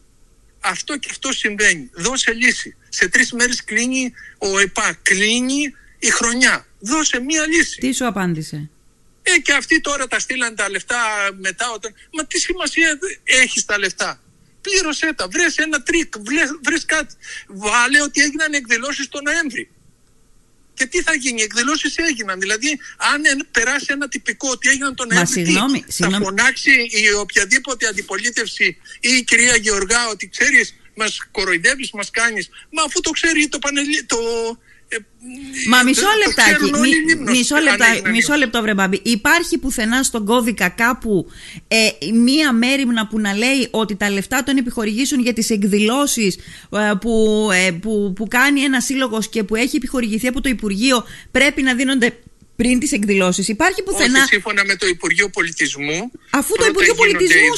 [0.65, 1.89] αυτό και αυτό συμβαίνει.
[1.93, 2.75] Δώσε λύση.
[2.89, 6.65] Σε τρεις μέρες κλείνει ο ΕΠΑ, κλείνει η χρονιά.
[6.79, 7.79] Δώσε μία λύση.
[7.79, 8.69] Τι σου απάντησε;
[9.23, 10.97] Ε, και αυτοί τώρα τα στείλαν τα λεφτά
[11.39, 11.71] μετά.
[11.71, 11.93] Όταν...
[12.13, 14.21] Μα τι σημασία έχεις τα λεφτά;
[14.61, 15.27] Πλήρωσέ τα.
[15.27, 16.13] Βρες ένα τρικ,
[16.63, 17.15] βρες κάτι.
[17.47, 19.69] Βάλε ότι έγιναν εκδηλώσεις το Νοέμβρη.
[20.75, 22.39] Και τι θα γίνει, οι εκδηλώσεις έγιναν.
[22.39, 28.77] Δηλαδή, αν περάσει ένα τυπικό ότι έγιναν τον Νοέμβρη, συγγνώμη, θα φωνάξει η οποιαδήποτε αντιπολίτευση
[28.99, 32.49] ή η κυρία Γεωργά ότι ξέρεις, μας κοροϊδεύεις, μας κάνεις.
[32.69, 34.17] Μα αφού το ξέρει το, πανελί, το,
[34.87, 34.97] ε,
[35.69, 36.71] Μα μισό λεπτάκι,
[37.31, 38.99] μισό, λεπτά, μισό λεπτό βρε Μπάμπη.
[39.03, 41.31] Υπάρχει πουθενά στον κώδικα κάπου
[41.67, 46.35] ε, μία μέρημνα που να λέει ότι τα λεφτά των επιχορηγήσεων για τις εκδηλώσεις
[46.71, 51.05] ε, που, ε, που, που κάνει ένας σύλλογος και που έχει επιχορηγηθεί από το Υπουργείο
[51.31, 52.17] πρέπει να δίνονται
[52.55, 53.47] πριν τις εκδηλώσεις.
[53.47, 54.19] Υπάρχει πουθενά.
[54.19, 56.11] Όχι, σύμφωνα με το Υπουργείο Πολιτισμού.
[56.29, 57.53] Αφού το Υπουργείο Πολιτισμού.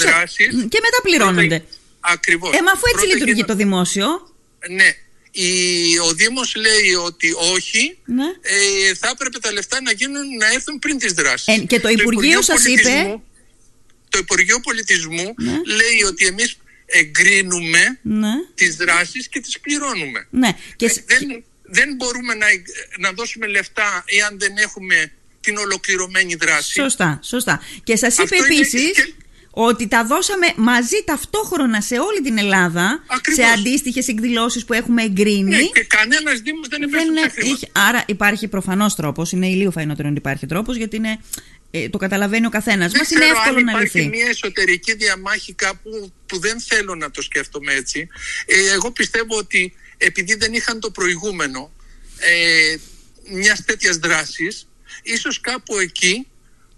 [0.70, 1.64] Και μετά πληρώνονται.
[2.00, 2.56] Ακριβώς.
[2.56, 4.08] Ε, μα αφού έτσι λειτουργεί το δημόσιο.
[4.70, 4.96] Ναι,
[5.32, 8.26] η, ο Δήμος λέει ότι όχι, ναι.
[8.42, 11.48] ε, θα έπρεπε τα λεφτά να, γίνουν, να έρθουν πριν τις δράσεις.
[11.48, 13.20] Ε, και το, Υπουργείο, σας είπε...
[14.10, 15.52] Το Υπουργείο Πολιτισμού ναι.
[15.52, 18.34] λέει ότι εμείς εγκρίνουμε ναι.
[18.56, 20.28] τις δράσεις και τις πληρώνουμε.
[20.30, 20.50] Ναι.
[20.76, 20.86] Και...
[20.86, 22.46] Ε, δεν, δεν μπορούμε να,
[22.98, 25.12] να δώσουμε λεφτά εάν δεν έχουμε
[25.42, 26.74] την ολοκληρωμένη δράση.
[26.74, 27.62] Σωστά, σωστά.
[27.84, 29.16] Και σας είπε επίσης
[29.60, 33.04] ότι τα δώσαμε μαζί ταυτόχρονα σε όλη την Ελλάδα
[33.36, 35.56] σε αντίστοιχες εκδηλώσεις που έχουμε εγκρίνει.
[35.56, 39.32] Ναι, και κανένας Δήμος δεν επέστρεψε Άρα υπάρχει προφανώς τρόπος.
[39.32, 41.20] Είναι ηλίου φαϊνότερο ότι υπάρχει τρόπος, γιατί είναι,
[41.72, 43.10] ε, το καταλαβαίνει ο καθένας μας.
[43.10, 44.00] Είναι εύκολο να λυθεί.
[44.00, 48.08] Υπάρχει μια εσωτερική διαμάχη κάπου που δεν θέλω να το σκέφτομαι έτσι.
[48.46, 51.72] Ε, εγώ πιστεύω ότι επειδή δεν είχαν το προηγούμενο
[52.18, 52.76] ε,
[53.34, 54.68] μιας τέτοιας δράσης,
[55.04, 56.28] ίσως κάπου εκεί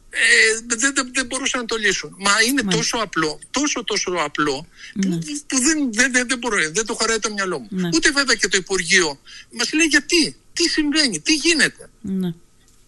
[0.10, 2.16] ε, δεν, δεν, δεν μπορούσαν να το λύσουν.
[2.20, 5.18] Μα είναι τόσο απλό, τόσο τόσο απλό, ναι.
[5.48, 7.68] που, δεν, δεν, δεν, δεν, μπορώ, δεν το χωράει το μυαλό μου.
[7.70, 7.90] Ναι.
[7.94, 9.20] Ούτε βέβαια και το Υπουργείο.
[9.52, 11.90] Μας λέει γιατί, τι συμβαίνει, τι γίνεται.
[12.02, 12.34] Ναι.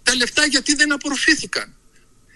[0.04, 1.76] Τα λεφτά γιατί δεν απορροφήθηκαν.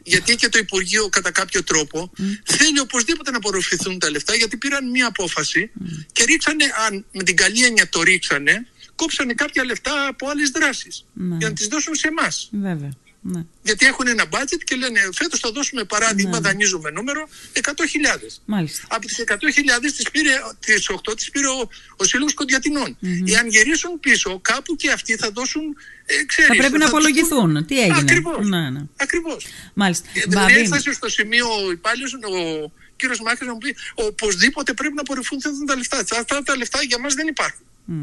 [0.07, 2.11] Γιατί και το Υπουργείο κατά κάποιο τρόπο
[2.43, 5.71] θέλει οπωσδήποτε να απορροφηθούν τα λεφτά γιατί πήραν μία απόφαση
[6.11, 11.05] και ρίξανε, αν με την καλή έννοια το ρίξανε, κόψανε κάποια λεφτά από άλλες δράσεις
[11.13, 11.35] Ναι.
[11.37, 12.49] για να τις δώσουν σε εμάς.
[12.51, 12.91] Βέβαια.
[13.27, 13.41] Ναι.
[13.63, 16.47] Γιατί έχουν ένα budget και λένε φέτος θα δώσουμε παράδειγμα, Ναι.
[16.47, 18.41] δανείζουμε νούμερο 100.000.
[18.45, 18.85] Μάλιστα.
[18.89, 22.97] Από τις 100.000 τις πήρε, τις 8 τις πήρε ο, ο Σύλλογος Κοντιατινών.
[23.27, 25.61] Εάν γυρίσουν πίσω, κάπου και αυτοί θα δώσουν,
[26.05, 27.53] ε, ξέρεις, Θα πρέπει να τους απολογηθούν.
[27.53, 28.47] πούν- Τι έγινε; Ακριβώς.
[28.47, 28.81] Ναι, ναι.
[28.97, 29.45] Ακριβώς.
[29.73, 30.07] Μάλιστα.
[30.13, 34.73] Ε, Δηλαδή Μπάμπη, έφτασε στο σημείο ο υπάλληλος, ο κύριος Μάκης να μου πει οπωσδήποτε
[34.73, 35.97] πρέπει να απορριφθούν τα λεφτά.
[36.19, 37.65] Αυτά τα λεφτά για μας δεν υπάρχουν.
[37.85, 37.93] μ.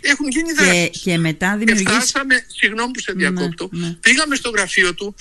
[0.00, 1.00] Έχουν γίνει και, δράσεις.
[1.02, 2.06] και μετά Και δημιουργήσει.
[2.06, 3.92] φτάσαμε, συγγνώμη που σε διακόπτω, ναι.
[4.00, 5.14] πήγαμε στο γραφείο του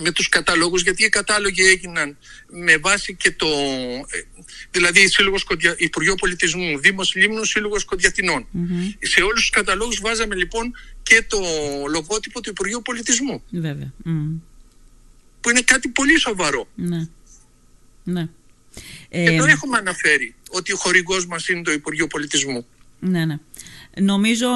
[0.00, 2.16] με τους καταλόγους, γιατί οι κατάλογοι έγιναν
[2.64, 3.46] με βάση και το,
[4.08, 4.22] ε,
[4.70, 8.46] δηλαδή Σύλλογος Κοντια, Υπουργείο Πολιτισμού, Δήμος Λίμνος, Σύλλογος Κοντιατινών.
[9.00, 11.38] Σε όλους τους καταλόγους βάζαμε λοιπόν και το
[11.90, 13.92] λογότυπο του Υπουργείου Πολιτισμού, Βέβαια.
[14.04, 14.10] μ.
[15.40, 16.68] που είναι κάτι πολύ σοβαρό.
[16.74, 17.08] Ναι.
[18.04, 18.28] Ναι.
[19.08, 22.66] Και Ε, το έχουμε αναφέρει, ότι ο χορηγός μας είναι το Υπουργείο Πολιτισμού.
[23.00, 23.38] Ναι, ναι.
[24.00, 24.48] Νομίζω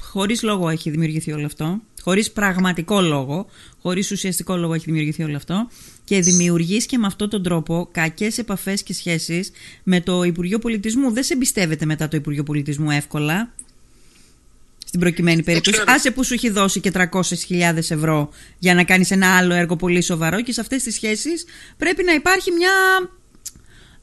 [0.00, 1.80] χωρίς λόγο έχει δημιουργηθεί όλο αυτό.
[2.02, 3.46] Χωρίς πραγματικό λόγο,
[3.82, 5.68] χωρίς ουσιαστικό λόγο έχει δημιουργηθεί όλο αυτό.
[6.04, 9.50] Και δημιουργείς και με αυτόν τον τρόπο κακές επαφές και σχέσεις
[9.82, 11.12] με το Υπουργείο Πολιτισμού.
[11.12, 13.52] Δεν σε εμπιστεύεται μετά το Υπουργείο Πολιτισμού εύκολα.
[14.86, 15.76] Στην προκειμένη περίπτωση.
[15.76, 15.92] ξέρω.
[15.96, 20.02] Άσε που σου έχει δώσει και 300.000 ευρώ για να κάνεις ένα άλλο έργο πολύ
[20.02, 21.44] σοβαρό και σε αυτές τις σχέσεις
[21.76, 22.70] πρέπει να υπάρχει μια,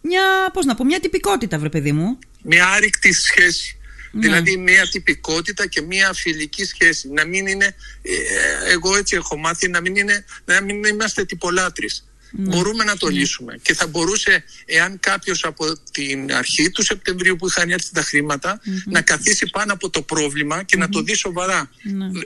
[0.01, 0.21] μια,
[0.53, 2.17] πώς να πω, μια τυπικότητα βρε παιδί μου.
[2.45, 3.77] Μια άρρηκτη σχέση.
[4.11, 4.21] Ναι.
[4.21, 7.09] Δηλαδή μια τυπικότητα και μια φιλική σχέση.
[7.09, 12.05] Να μην είναι, ε, εγώ έτσι έχω μάθει, να μην, είναι, να μην είμαστε τυπολάτρεις.
[12.31, 12.55] Ναι.
[12.55, 13.59] Μπορούμε να το λύσουμε.
[13.61, 18.61] Και θα μπορούσε, εάν κάποιος από την αρχή του Σεπτεμβρίου που είχαν έρθει τα χρηματα
[18.85, 21.69] να καθίσει πάνω από το πρόβλημα και να το δει σοβαρά.
[21.83, 22.21] Ναι.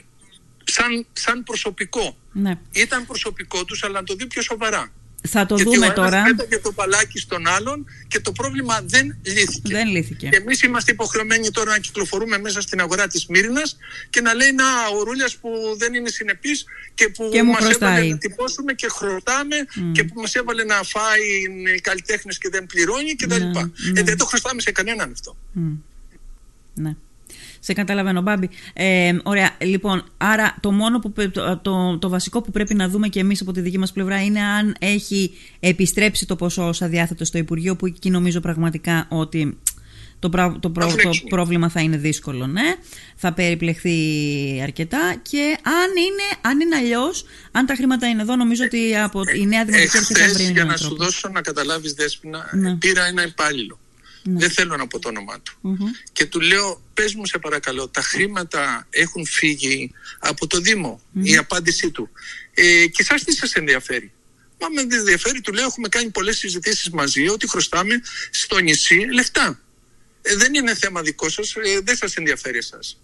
[0.64, 2.18] Σαν, σαν προσωπικό.
[2.32, 2.60] Ναι.
[2.72, 4.92] Ήταν προσωπικό τους, αλλά να το δει πιο σοβαρά.
[5.28, 6.24] Θα το Γιατί δούμε ο ένας τώρα.
[6.24, 9.74] πέταγε το μπαλάκι στον άλλον και το πρόβλημα δεν λύθηκε.
[9.74, 10.28] Δεν λύθηκε.
[10.28, 13.78] Και εμείς είμαστε υποχρεωμένοι τώρα να κυκλοφορούμε μέσα στην αγορά της Μύρινας
[14.10, 14.64] και να λέει Να,
[14.98, 17.92] ο Ρούλιας που δεν είναι συνεπής και που Και μου μας χρωστάει.
[17.92, 19.56] έβαλε να τυπώσουμε και χρωστάμε
[19.92, 21.22] και που μας έβαλε να φάει
[21.76, 23.36] οι καλλιτέχνες και δεν πληρώνει κτλ.
[23.44, 23.52] Ναι,
[23.92, 24.00] ναι.
[24.00, 25.38] Ε, δεν το χρωστάμε σε κανέναν αυτό.
[25.52, 25.74] Μμ.
[26.74, 26.96] Ναι.
[27.60, 28.50] Σε καταλαβαίνω, Μπάμπη.
[28.74, 29.50] Ε, ωραία.
[29.62, 33.20] Λοιπόν, άρα το μόνο που πε- το, το, το βασικό που πρέπει να δούμε και
[33.20, 37.38] εμείς από τη δική μας πλευρά είναι αν έχει επιστρέψει το ποσό ως αδιάθετο στο
[37.38, 39.58] Υπουργείο, που εκεί νομίζω πραγματικά ότι
[40.20, 41.30] το, πρα- το, προ- Θα το φλέξουμε.
[41.30, 42.76] πρόβλημα θα είναι δύσκολο, ναι.
[43.16, 43.96] Θα περιπλεχθεί
[44.64, 49.22] αρκετά και αν είναι, αν είναι αλλιώς, αν τα χρήματα είναι εδώ, νομίζω ότι από
[49.40, 51.04] η νέα δημοτική αρχή θα Εχθές, βρει για έναν να σου τρόπο.
[51.04, 52.76] δώσω να καταλάβεις Δέσποινα, Ναι.
[52.76, 53.80] πήρα ένα υπάλληλο.
[54.24, 54.40] Ναι.
[54.40, 55.58] Δεν θέλω να πω το όνομά του.
[55.62, 55.92] Μμμ.
[56.12, 61.02] Και του λέω, πες μου σε παρακαλώ, τα χρήματα έχουν φύγει από το Δήμο.
[61.22, 62.10] Η απάντησή του.
[62.54, 64.12] Ε, και εσάς τι σας ενδιαφέρει;
[64.60, 68.02] Μα με δεν ενδιαφέρει, του λέω, έχουμε κάνει πολλές συζητήσεις μαζί ότι χρωστάμε
[68.32, 69.60] στο νησί λεφτά.
[70.22, 73.00] Ε, δεν είναι θέμα δικό σας, ε, δεν σας ενδιαφέρει εσάς.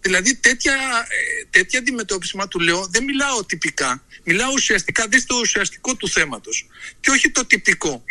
[0.00, 0.74] Δηλαδή τέτοια,
[1.08, 4.04] ε, τέτοια αντιμετώπιση, μα του λέω, δεν μιλάω τυπικά.
[4.24, 6.66] Μιλάω ουσιαστικά, δεις το ουσιαστικό του θέματος.
[7.00, 8.04] Και όχι το τυπικό.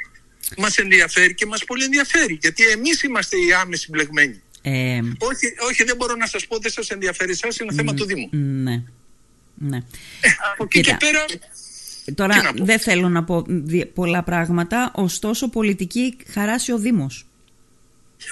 [0.58, 2.38] Μας ενδιαφέρει και μας πολύ ενδιαφέρει.
[2.42, 4.42] Γιατί εμείς είμαστε οι άμεση μπλεγμένοι.
[4.62, 8.06] Ε, Όχι, όχι, δεν μπορώ να σας πω, δεν σας ενδιαφέρει εσάς, είναι θέμα του
[8.06, 8.30] Δήμου.
[8.32, 8.84] ναι.
[9.58, 9.78] Ναι.
[10.22, 10.96] Ε, από εκεί Κοίτα.
[10.98, 11.26] και πέρα,
[12.06, 12.66] Τι Τώρα να πω.
[12.66, 17.26] δεν θέλω να πω δι- πολλά πράγματα, ωστόσο πολιτική χαράσει ο Δήμος.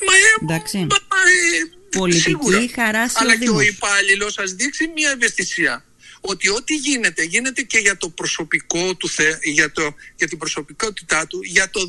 [0.08, 0.78] μα, ε, Εντάξει.
[0.78, 2.65] μα, ε, Πολιτική σίγουρα.
[2.76, 3.67] χαράσει Αλλά ο και ο Δήμος.
[3.67, 5.84] υπάλληλος σας δείξει μια ευαισθησία.
[6.25, 11.27] Ότι ό,τι γίνεται, γίνεται και για το προσωπικό του, θε, για, το, για την προσωπικότητά
[11.27, 11.79] του, για το,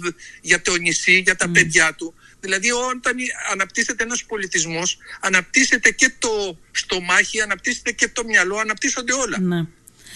[0.40, 2.14] για το νησί, για τα παιδιά του.
[2.40, 3.16] Δηλαδή όταν
[3.52, 9.40] αναπτύσσεται ένας πολιτισμός, αναπτύσσεται και το στομάχι, αναπτύσσεται και το μυαλό, αναπτύσσονται όλα.
[9.40, 9.66] Ναι.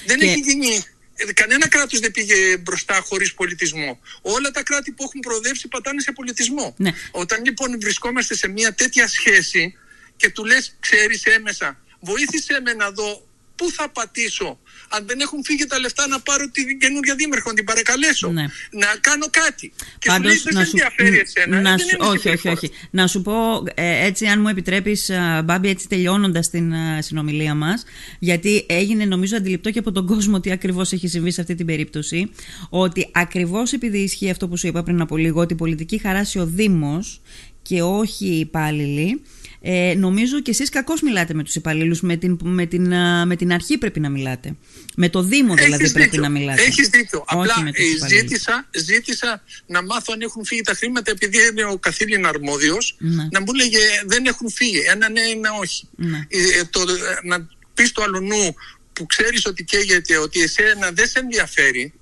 [0.07, 0.85] Δεν Και- έχει γίνει.
[1.14, 4.00] ε, Κανένα κράτος δεν πήγε μπροστά χωρίς πολιτισμό.
[4.22, 6.74] Όλα τα κράτη που έχουν προοδεύσει πατάνε σε πολιτισμό.
[6.78, 6.92] Ναι.
[7.11, 9.74] Όταν λοιπόν βρισκόμαστε σε μια τέτοια σχέση
[10.16, 13.27] και του λες ξέρεις έμεσα βοήθησέ με να δω
[13.59, 17.55] πού θα πατήσω; Αν δεν έχουν φύγει τα λεφτά να πάρω την καινούργια δήμαρχο, να
[17.55, 18.29] την παρακαλέσω.
[18.31, 18.42] Ναι.
[18.83, 19.73] Να κάνω κάτι.
[19.99, 21.61] Και Πάντως, σου λέει δεν σε ενδιαφέρει εσένα.
[21.61, 22.55] να δεν σου- είμαι όχι, όχι, συμπεριφορά.
[22.55, 22.71] όχι.
[22.90, 23.33] Να σου πω
[23.75, 27.85] ε, έτσι, αν μου επιτρέπεις, α, Μπάμπη, έτσι τελειώνοντας την α, συνομιλία μας,
[28.18, 31.66] γιατί έγινε νομίζω αντιληπτό και από τον κόσμο τι ακριβώς έχει συμβεί σε αυτή την
[31.66, 32.31] περίπτωση,
[32.68, 36.38] ότι ακριβώς επειδή ισχύει αυτό που σου είπα πριν από λίγο, ότι η πολιτική χαράσει
[36.38, 37.21] ο Δήμος
[37.62, 39.23] και όχι οι υπάλληλοι,
[39.61, 42.87] Ε, νομίζω και εσείς κακώς μιλάτε με τους υπαλλήλους, με την, με, την,
[43.27, 44.57] με την αρχή πρέπει να μιλάτε.
[44.97, 46.62] Με το Δήμο δηλαδή πρέπει να μιλάτε.
[46.62, 47.25] Έχεις δίκιο.
[47.27, 52.27] Απλά ε, ζήτησα, ζήτησα να μάθω αν έχουν φύγει τα χρήματα επειδή είναι ο καθήλυν
[52.27, 53.29] αρμόδιος ναι.
[53.31, 54.81] να μου λέγε δεν έχουν φύγει.
[54.87, 55.88] Ένα ναι, ένα όχι.
[55.97, 56.27] Ναι.
[56.29, 56.81] Ε, το,
[57.25, 58.55] να πεις το αλλονού
[58.92, 61.92] που ξέρεις ότι καίγεται, ότι εσένα δεν σε ενδιαφέρει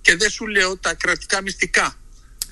[0.00, 1.98] και δεν σου λέω τα κρατικά μυστικά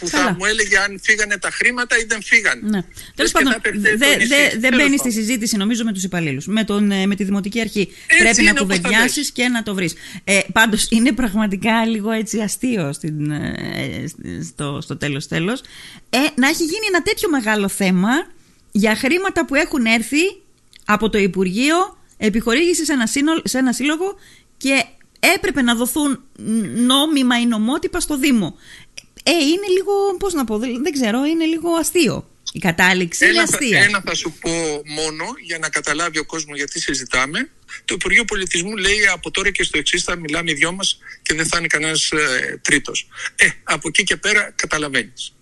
[0.02, 2.60] που θα μου έλεγε αν φύγανε τα χρήματα ή δεν φύγανε.
[2.64, 2.82] Ναι.
[3.14, 6.46] Τέλος πάντων, δεν δε, δε μπαίνει στη συζήτηση νομίζω με τους υπαλλήλους.
[6.46, 7.88] Με, ε, με τη Δημοτική Αρχή.
[8.18, 9.94] Πρέπει να κουβεντιάσεις και να το βρεις.
[10.24, 14.04] Ε, Πάντως είναι πραγματικά λίγο έτσι αστείο στην, ε,
[14.48, 15.60] στο, στο τέλος τέλος.
[16.10, 18.10] Ε, να έχει γίνει ένα τέτοιο μεγάλο θέμα
[18.72, 20.42] για χρήματα που έχουν έρθει
[20.84, 23.06] από το Υπουργείο επιχορήγησης σε ένα,
[23.44, 24.18] σε ένα σύλλογο
[24.56, 24.84] και
[25.36, 26.22] έπρεπε να δοθούν
[26.76, 28.56] νόμιμα ή νομότυπα στο Δήμο.
[29.22, 32.26] Ε, είναι λίγο, πώς να πω, δεν ξέρω, είναι λίγο αστείο.
[32.52, 33.82] Η κατάληξη ένα, είναι αστεία.
[33.82, 34.50] Ένα θα σου πω
[34.84, 37.50] μόνο για να καταλάβει ο κόσμος γιατί συζητάμε.
[37.84, 41.34] Το Υπουργείο Πολιτισμού λέει από τώρα και στο εξής θα μιλάμε οι δυο μας και
[41.34, 43.08] δεν θα είναι κανένας ε, τρίτος.
[43.36, 45.32] Ε, από εκεί και πέρα καταλαβαίνεις.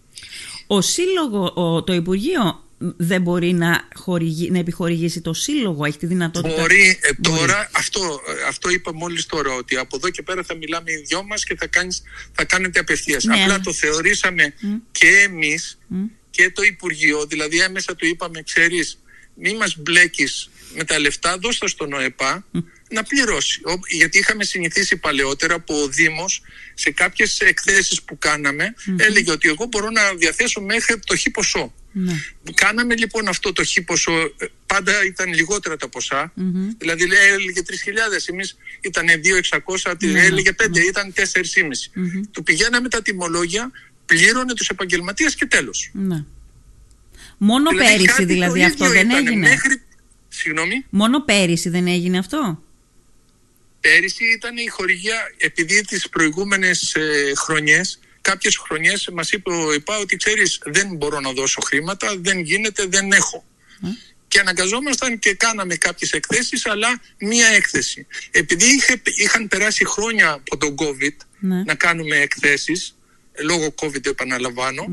[0.67, 6.61] Ο σύλλογο, το Υπουργείο δεν μπορεί να, χορηγεί, να επιχορηγήσει το σύλλογο, έχει τη δυνατότητα.
[6.61, 10.93] Μπορεί, ε, τώρα, Αυτό, αυτό είπα μόλις τώρα, ότι από εδώ και πέρα θα μιλάμε
[10.93, 13.25] οι δυο μας και θα, κάνεις, θα κάνετε απευθείας.
[13.25, 14.55] Ναι, Απλά το θεωρήσαμε
[14.93, 15.79] και εμείς
[16.31, 18.99] και το Υπουργείο, δηλαδή έμεσα του είπαμε, ξέρεις,
[19.35, 22.47] μη μας μπλέκεις με τα λεφτά, δώστα στον ΟΕΠΑ
[22.91, 23.61] να πληρώσει.
[23.89, 26.43] Γιατί είχαμε συνηθίσει παλαιότερα που ο Δήμος
[26.75, 31.75] σε κάποιες εκθέσεις που κάναμε έλεγε ότι εγώ μπορώ να διαθέσω μέχρι το χ ποσό.
[31.93, 32.13] Ναι.
[32.55, 36.75] Κάναμε λοιπόν αυτό το χ ποσό, ε, πάντα ήταν λιγότερα τα ποσά, mm-hmm.
[36.79, 37.73] δηλαδή έλεγε 3.000,
[38.27, 39.07] εμείς ήταν
[39.87, 40.81] 2.600, ναι, έλεγε 5, ναι.
[40.81, 41.23] ήταν 4.500.
[41.23, 42.23] Mm-hmm.
[42.31, 43.71] Του πηγαίναμε τα τιμολόγια,
[44.07, 45.91] πλήρωνε τους επαγγελματίες και τέλος.
[45.93, 46.25] Ναι.
[47.39, 49.83] Μόνο δηλαδή, πέρυσι δηλαδή αυτό δεν έγινε; Μέχρι...
[50.29, 50.85] Συγγνώμη.
[50.91, 52.63] Μόνο πέρυσι δεν έγινε αυτό;
[53.81, 59.99] Πέρυσι ήταν η χορηγία, επειδή τις προηγούμενες ε, χρονιές κάποιες χρονιές μας είπε ο ΕΠΑ
[59.99, 63.45] ότι ξέρεις δεν μπορώ να δώσω χρήματα, δεν γίνεται, δεν έχω.
[64.29, 68.07] Και αναγκαζόμασταν και κάναμε κάποιες εκθέσεις, αλλά μία έκθεση.
[68.31, 71.63] Επειδή είχε, είχαν περάσει χρόνια από τον COVID ναι.
[71.63, 72.95] να κάνουμε εκθέσεις,
[73.43, 74.87] λόγω COVID επαναλαμβάνω,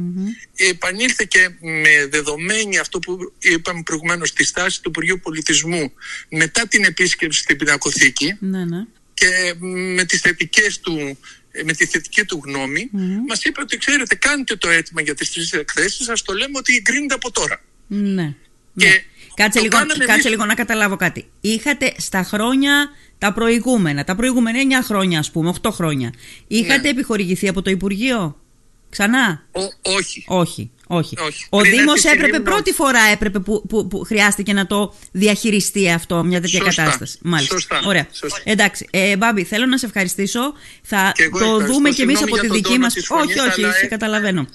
[0.55, 5.91] επανήλθε και με δεδομένη αυτό που είπαμε προηγουμένως στη στάση του Υπουργείου Πολιτισμού
[6.29, 8.85] μετά την επίσκεψη στην Πινακοθήκη ναι, ναι.
[9.13, 9.53] και
[9.95, 11.17] με τις θετικές του ε,
[11.63, 12.97] με τη θετική του γνώμη, mm.
[13.27, 16.75] μας είπε ότι ξέρετε, κάνετε το αίτημα για τις τρεις εκθέσεις, σας το λέμε ότι
[16.75, 17.61] εγκρίνεται από τώρα.
[17.87, 18.33] Ναι.
[18.75, 19.03] Και ναι.
[19.33, 21.25] Κάτσε, λίγο, κάτσε λίγο να καταλάβω κάτι.
[21.41, 26.13] Είχατε στα χρόνια τα προηγούμενα, τα προηγούμενα 9 χρόνια, ας πούμε, 8 χρόνια,
[26.47, 26.89] είχατε ναι.
[26.89, 28.41] επιχορηγηθεί από το Υπουργείο;
[28.89, 29.43] Ξανά;
[29.81, 30.25] όχι.
[30.27, 30.71] Όχι.
[30.87, 31.17] Όχι.
[31.49, 36.41] Ο Δήμος έπρεπε πρώτη φορά έπρεπε που, που, που, χρειάστηκε να το διαχειριστεί αυτό, μια
[36.41, 37.17] τέτοια κατάσταση.
[37.21, 37.53] Μάλιστα.
[37.53, 37.81] Σωστά.
[37.85, 38.07] Ωραία.
[38.11, 38.41] Σωστά.
[38.43, 38.87] Εντάξει.
[38.91, 40.53] Ε, Μπάμπη, θέλω να σε ευχαριστήσω.
[40.81, 42.87] Θα το δούμε κι εμείς από τη δική μα.
[43.09, 44.47] Όχι, όχι, σε ε, καταλαβαίνω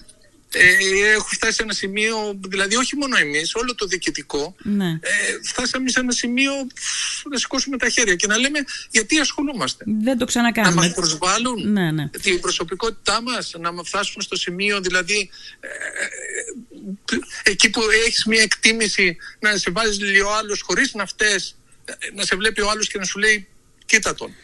[0.52, 4.88] ε, έχω φτάσει σε ένα σημείο, δηλαδή όχι μόνο εμείς, όλο το διοικητικό, ναι.
[4.88, 4.98] ε,
[5.42, 6.52] φτάσαμε σε ένα σημείο
[7.30, 8.58] να σηκώσουμε τα χέρια και να λέμε
[8.90, 10.74] γιατί ασχολούμαστε; Δεν το ξανακάνουμε.
[10.74, 12.08] Να μας προσβάλλουν ναι, ναι.
[12.08, 15.68] την προσωπικότητά μας, να φτάσουμε στο σημείο δηλαδή ε,
[17.44, 21.92] ε, εκεί που έχεις μια εκτίμηση να σε βάζεις λίγο άλλος χωρίς να φταίς, ε,
[22.14, 23.46] να σε βλέπει ο άλλος και να σου λέει
[23.86, 24.34] κοίτα τον.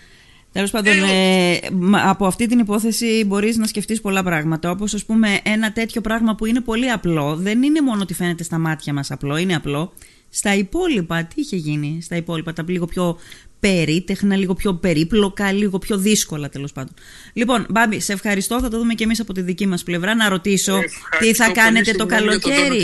[0.53, 1.59] Τέλος πάντων, ε, ε
[1.93, 4.71] από αυτή την υπόθεση μπορείς να σκεφτείς πολλά πράγματα.
[4.71, 7.37] Όπως, ας πούμε, ένα τέτοιο πράγμα που είναι πολύ απλό.
[7.37, 9.93] Δεν είναι μόνο ότι φαίνεται στα μάτια μας απλό, είναι απλό.
[10.31, 13.19] Στα υπόλοιπα, τι είχε γίνει στα υπόλοιπα, τα λίγο πιο
[13.61, 16.95] περίτεχνα, λίγο πιο περίπλοκα, λίγο πιο δύσκολα τέλος πάντων.
[17.33, 18.61] Λοιπόν, Μπάμπη, σε ευχαριστώ.
[18.61, 20.15] Θα το δούμε και εμείς από τη δική μας πλευρά.
[20.15, 20.79] Να ρωτήσω
[21.19, 22.83] τι θα κάνετε το καλοκαίρι.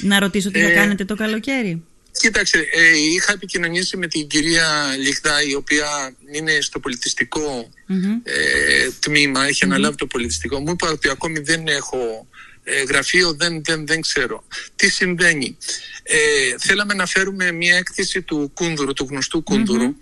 [0.00, 1.82] Να ρωτήσω τι θα ε, κάνετε το καλοκαίρι.
[2.18, 7.70] Κοίταξε, ε, είχα επικοινωνήσει με την κυρία Λιχτά, η οποία είναι στο πολιτιστικο
[8.22, 10.60] ε, τμήμα, έχει αναλάβει το πολιτιστικό.
[10.60, 12.26] Μου είπα ότι ακόμη δεν έχω
[12.64, 14.44] ε, γραφείο, δεν, δεν, δεν ξέρω.
[14.76, 15.56] Τι συμβαίνει;
[16.02, 16.18] Ε,
[16.58, 19.94] θέλαμε να φέρουμε μια έκθεση του Κούνδουρου, του γνωστού κουνδουρου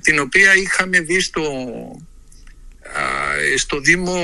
[0.00, 1.42] την οποία είχαμε δει στο,
[3.56, 4.16] στο Δήμο...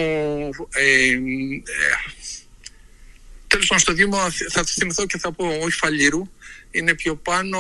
[0.71, 1.19] Ε,
[3.47, 4.19] τέλος πάντων, στο Δήμο
[4.51, 6.29] θα θυμηθώ και θα πω όχι Φαλήρου,
[6.71, 7.59] είναι πιο πάνω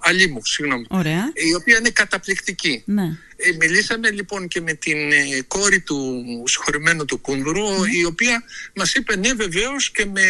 [0.00, 0.86] αλίμου, συγγνώμη.
[0.88, 1.32] Ωραία.
[1.34, 2.82] Η οποία είναι καταπληκτική.
[2.86, 3.18] Ναι.
[3.36, 7.96] Ε, μιλήσαμε λοιπόν και με την ε, κόρη του συγχωρημένου του Κούνδουρου, ναι.
[8.00, 8.42] η οποία
[8.74, 10.22] μας είπε ναι βεβαίως και με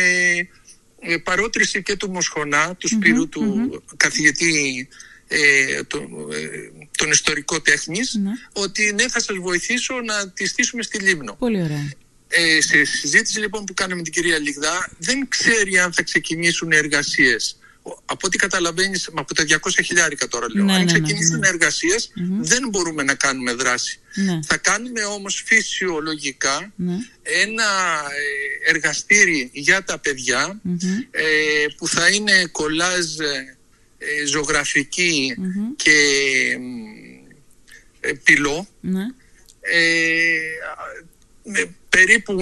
[1.01, 4.89] ε, παρότριση και του Μοσχονά, του σπυρου του καθηγητή
[5.29, 6.09] ε, το,
[6.97, 8.31] τον ιστορικό τέχνης, ναι.
[8.53, 11.37] ότι ναι θα σας βοηθήσω να τη στήσουμε στη Λίμνο.
[11.39, 11.91] Πολύ ωραία.
[12.29, 16.73] Ε, σε συζήτηση λοιπόν που κάναμε με την κυρία Λιγδά δεν ξέρει αν θα ξεκινήσουν
[16.73, 17.57] εργασίες
[18.05, 21.49] από ό,τι καταλαβαίνεις, από τα 200 χιλιάρικα τώρα λέω, Ναι, αν ναι, ναι, ξεκινήσουν ναι.
[21.49, 24.01] εργασίες, δεν μπορούμε να κάνουμε δράση.
[24.15, 24.39] Ναι.
[24.47, 26.95] Θα κάνουμε όμως φυσιολογικά Ναι.
[27.23, 27.65] ένα
[28.65, 30.61] ε, εργαστήρι για τα παιδιά
[31.11, 31.25] ε,
[31.77, 33.57] που θα είναι κολάζ ε,
[33.99, 35.37] ε, ζωγραφική
[35.77, 35.93] και
[38.01, 39.03] ε, πυλό Ναι.
[39.61, 40.39] ε,
[41.45, 42.35] με περίπου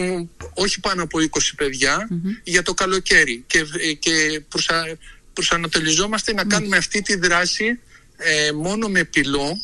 [0.55, 1.25] όχι πάνω από 20
[1.57, 2.09] παιδια
[2.43, 4.85] για το καλοκαίρι και, ε, και προσα,
[5.41, 7.79] προσανατολιζόμαστε να κάνουμε αυτή τη δράση
[8.17, 9.57] ε, μόνο με πυλό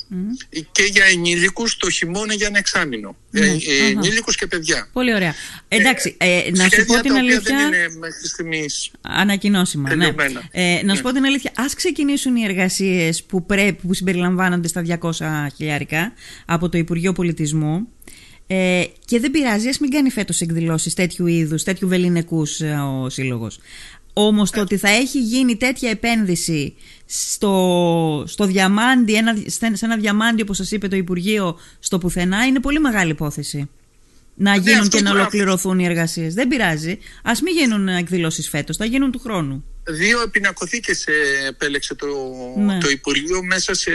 [0.72, 3.16] και για ενήλικους το χειμώνα για ένα εξάμηνο.
[3.32, 3.54] Ε, ε,
[3.90, 4.88] ενήλικους και παιδιά.
[4.92, 5.34] Πολύ ωραία.
[5.68, 7.40] Εντάξει, ε, να σου Σχέδια πω την τα οποία αλήθεια.
[7.42, 10.04] δεν είναι μέχρι στιγμής Ανακοινώσιμα, ναι.
[10.04, 10.48] Τελειωμένα.
[10.50, 11.08] Ε, να σου Ναι.
[11.08, 16.12] πω την αλήθεια, ας ξεκινήσουν οι εργασίες που, πρέπει, που συμπεριλαμβάνονται στα 200 χιλιάρικα
[16.46, 17.88] από το Υπουργείο Πολιτισμού
[18.48, 23.08] ε, και δεν πειράζει, ας μην κάνει φέτος εκδηλώσεις τέτοιου είδους, τέτοιου βεληνικούς ε, ο
[23.10, 23.58] Σύλλογος.
[24.18, 26.74] Όμως το ότι θα έχει γίνει τέτοια επένδυση
[27.06, 32.60] στο, στο διαμάντι, ένα, σε ένα διαμάντι όπως σας είπε το Υπουργείο στο πουθενά είναι
[32.60, 33.68] πολύ μεγάλη υπόθεση.
[34.34, 36.34] Να γίνουν Ναι, αυτό και να που- ολοκληρωθούν οι εργασίες.
[36.34, 36.98] Δεν πειράζει.
[37.22, 39.64] Ας μην γίνουν εκδηλώσεις φέτος, θα γίνουν του χρόνου.
[39.88, 41.12] Δύο πινακοθήκες ε,
[41.48, 42.06] επέλεξε το,
[42.58, 42.78] Ναι.
[42.78, 43.90] το Υπουργείο μέσα σε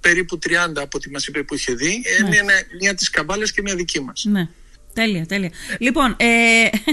[0.00, 0.50] περίπου 30
[0.82, 2.02] από ό,τι μας είπε που είχε δει.
[2.22, 2.36] Ναι.
[2.36, 2.42] Είναι
[2.80, 4.24] μια της Καμπάλας και μια δική μας.
[4.30, 4.48] Ναι.
[4.94, 5.50] Τέλεια, τέλεια.
[5.78, 6.26] Λοιπόν, ε,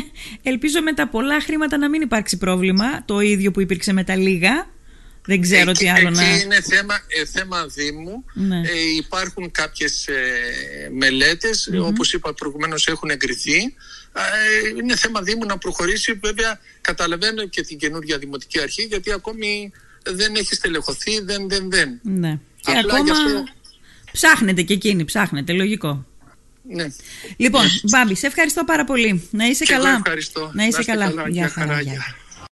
[0.52, 3.06] ελπίζω με τα πολλά χρήματα να μην υπάρξει πρόβλημα.
[3.06, 4.70] Το ίδιο που υπήρξε με τα λίγα.
[5.26, 6.38] Δεν ξέρω εκεί, τι άλλο εκεί να.
[6.40, 8.26] είναι θέμα, ε, θέμα Δήμου.
[8.34, 8.58] Ναι.
[8.58, 10.14] Ε, υπάρχουν κάποιες ε,
[10.92, 13.58] μελετες όπως είπα προηγουμένως έχουν εγκριθεί.
[14.14, 16.14] Ε, είναι θέμα Δήμου να προχωρήσει.
[16.14, 19.72] Βέβαια καταλαβαίνω και την καινούργια Δημοτική Αρχή γιατί ακόμη
[20.04, 22.00] δεν έχει στελεχωθεί, δεν, δεν, δεν.
[22.04, 22.40] Ναι.
[22.62, 23.44] Και Απλά ακόμα γι' αυτό-
[24.12, 26.06] ψάχνετε και εκείνη, ψάχνετε, λογικό.
[26.64, 26.86] Ναι.
[27.38, 29.28] Λοιπόν, Μπάμπη, σε ευχαριστώ πάρα πολύ.
[29.32, 29.96] Να είσαι Και εγώ καλά.
[29.96, 30.52] ευχαριστώ.
[30.54, 31.06] Να είσαι Να είστε καλά.
[31.06, 31.22] καλά.
[31.22, 31.92] Γεια Γεια χαρά, χαρά, γεια.
[31.92, 32.16] γεια.